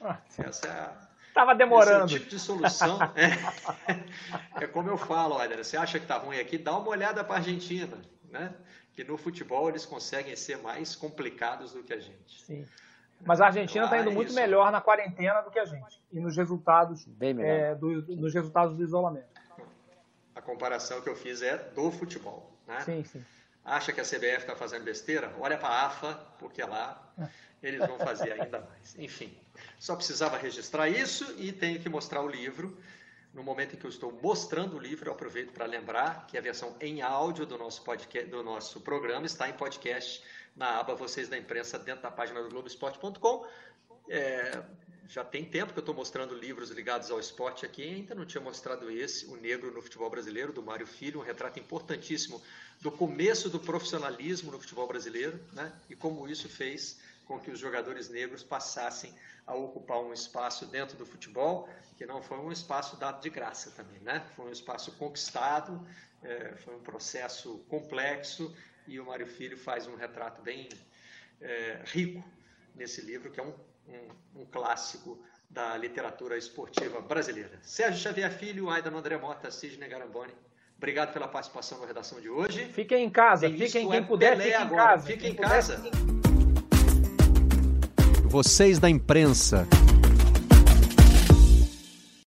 [0.00, 0.18] Ah.
[0.38, 2.04] Essa é a, Estava demorando.
[2.04, 2.98] Esse é o tipo de solução.
[4.58, 7.24] É, é como eu falo, olha, você acha que está ruim aqui, dá uma olhada
[7.24, 7.98] para a Argentina,
[8.30, 8.52] né?
[8.94, 12.44] Que no futebol eles conseguem ser mais complicados do que a gente.
[12.44, 12.66] Sim.
[13.24, 14.36] Mas a Argentina está indo muito isso.
[14.36, 16.02] melhor na quarentena do que a gente.
[16.12, 19.26] E nos resultados, é, do, nos resultados do isolamento.
[20.34, 22.52] A comparação que eu fiz é do futebol.
[22.66, 22.80] Né?
[22.80, 23.24] Sim, sim.
[23.64, 25.32] Acha que a CBF está fazendo besteira?
[25.38, 27.00] Olha para a AFA, porque lá
[27.62, 28.98] eles vão fazer ainda mais.
[28.98, 29.32] Enfim,
[29.78, 32.76] só precisava registrar isso e tenho que mostrar o livro.
[33.32, 36.40] No momento em que eu estou mostrando o livro, eu aproveito para lembrar que a
[36.40, 40.22] versão em áudio do nosso, podcast, do nosso programa está em podcast
[40.54, 43.46] na aba Vocês da Imprensa, dentro da página do Globoesporte.com.
[44.08, 44.62] É,
[45.08, 48.40] já tem tempo que eu estou mostrando livros ligados ao esporte aqui, ainda não tinha
[48.40, 52.42] mostrado esse, O Negro no Futebol Brasileiro, do Mário Filho, um retrato importantíssimo
[52.80, 55.72] do começo do profissionalismo no futebol brasileiro, né?
[55.88, 56.98] e como isso fez
[57.32, 59.10] com que os jogadores negros passassem
[59.46, 61.66] a ocupar um espaço dentro do futebol,
[61.96, 64.22] que não foi um espaço dado de graça também, né?
[64.36, 65.80] foi um espaço conquistado,
[66.22, 68.54] é, foi um processo complexo,
[68.86, 70.68] e o Mário Filho faz um retrato bem
[71.40, 72.22] é, rico
[72.74, 73.54] nesse livro, que é um,
[73.88, 75.18] um, um, clássico
[75.48, 77.58] da literatura esportiva brasileira.
[77.62, 80.34] Sérgio Xavier Filho, Aidan André Mota, Sidney Garamboni.
[80.76, 82.66] Obrigado pela participação na redação de hoje.
[82.72, 85.06] Fiquem em casa, Tem fiquem quem é puder, fiquem em casa.
[85.06, 86.21] Fiquem em casa.
[88.32, 89.68] Vocês da imprensa.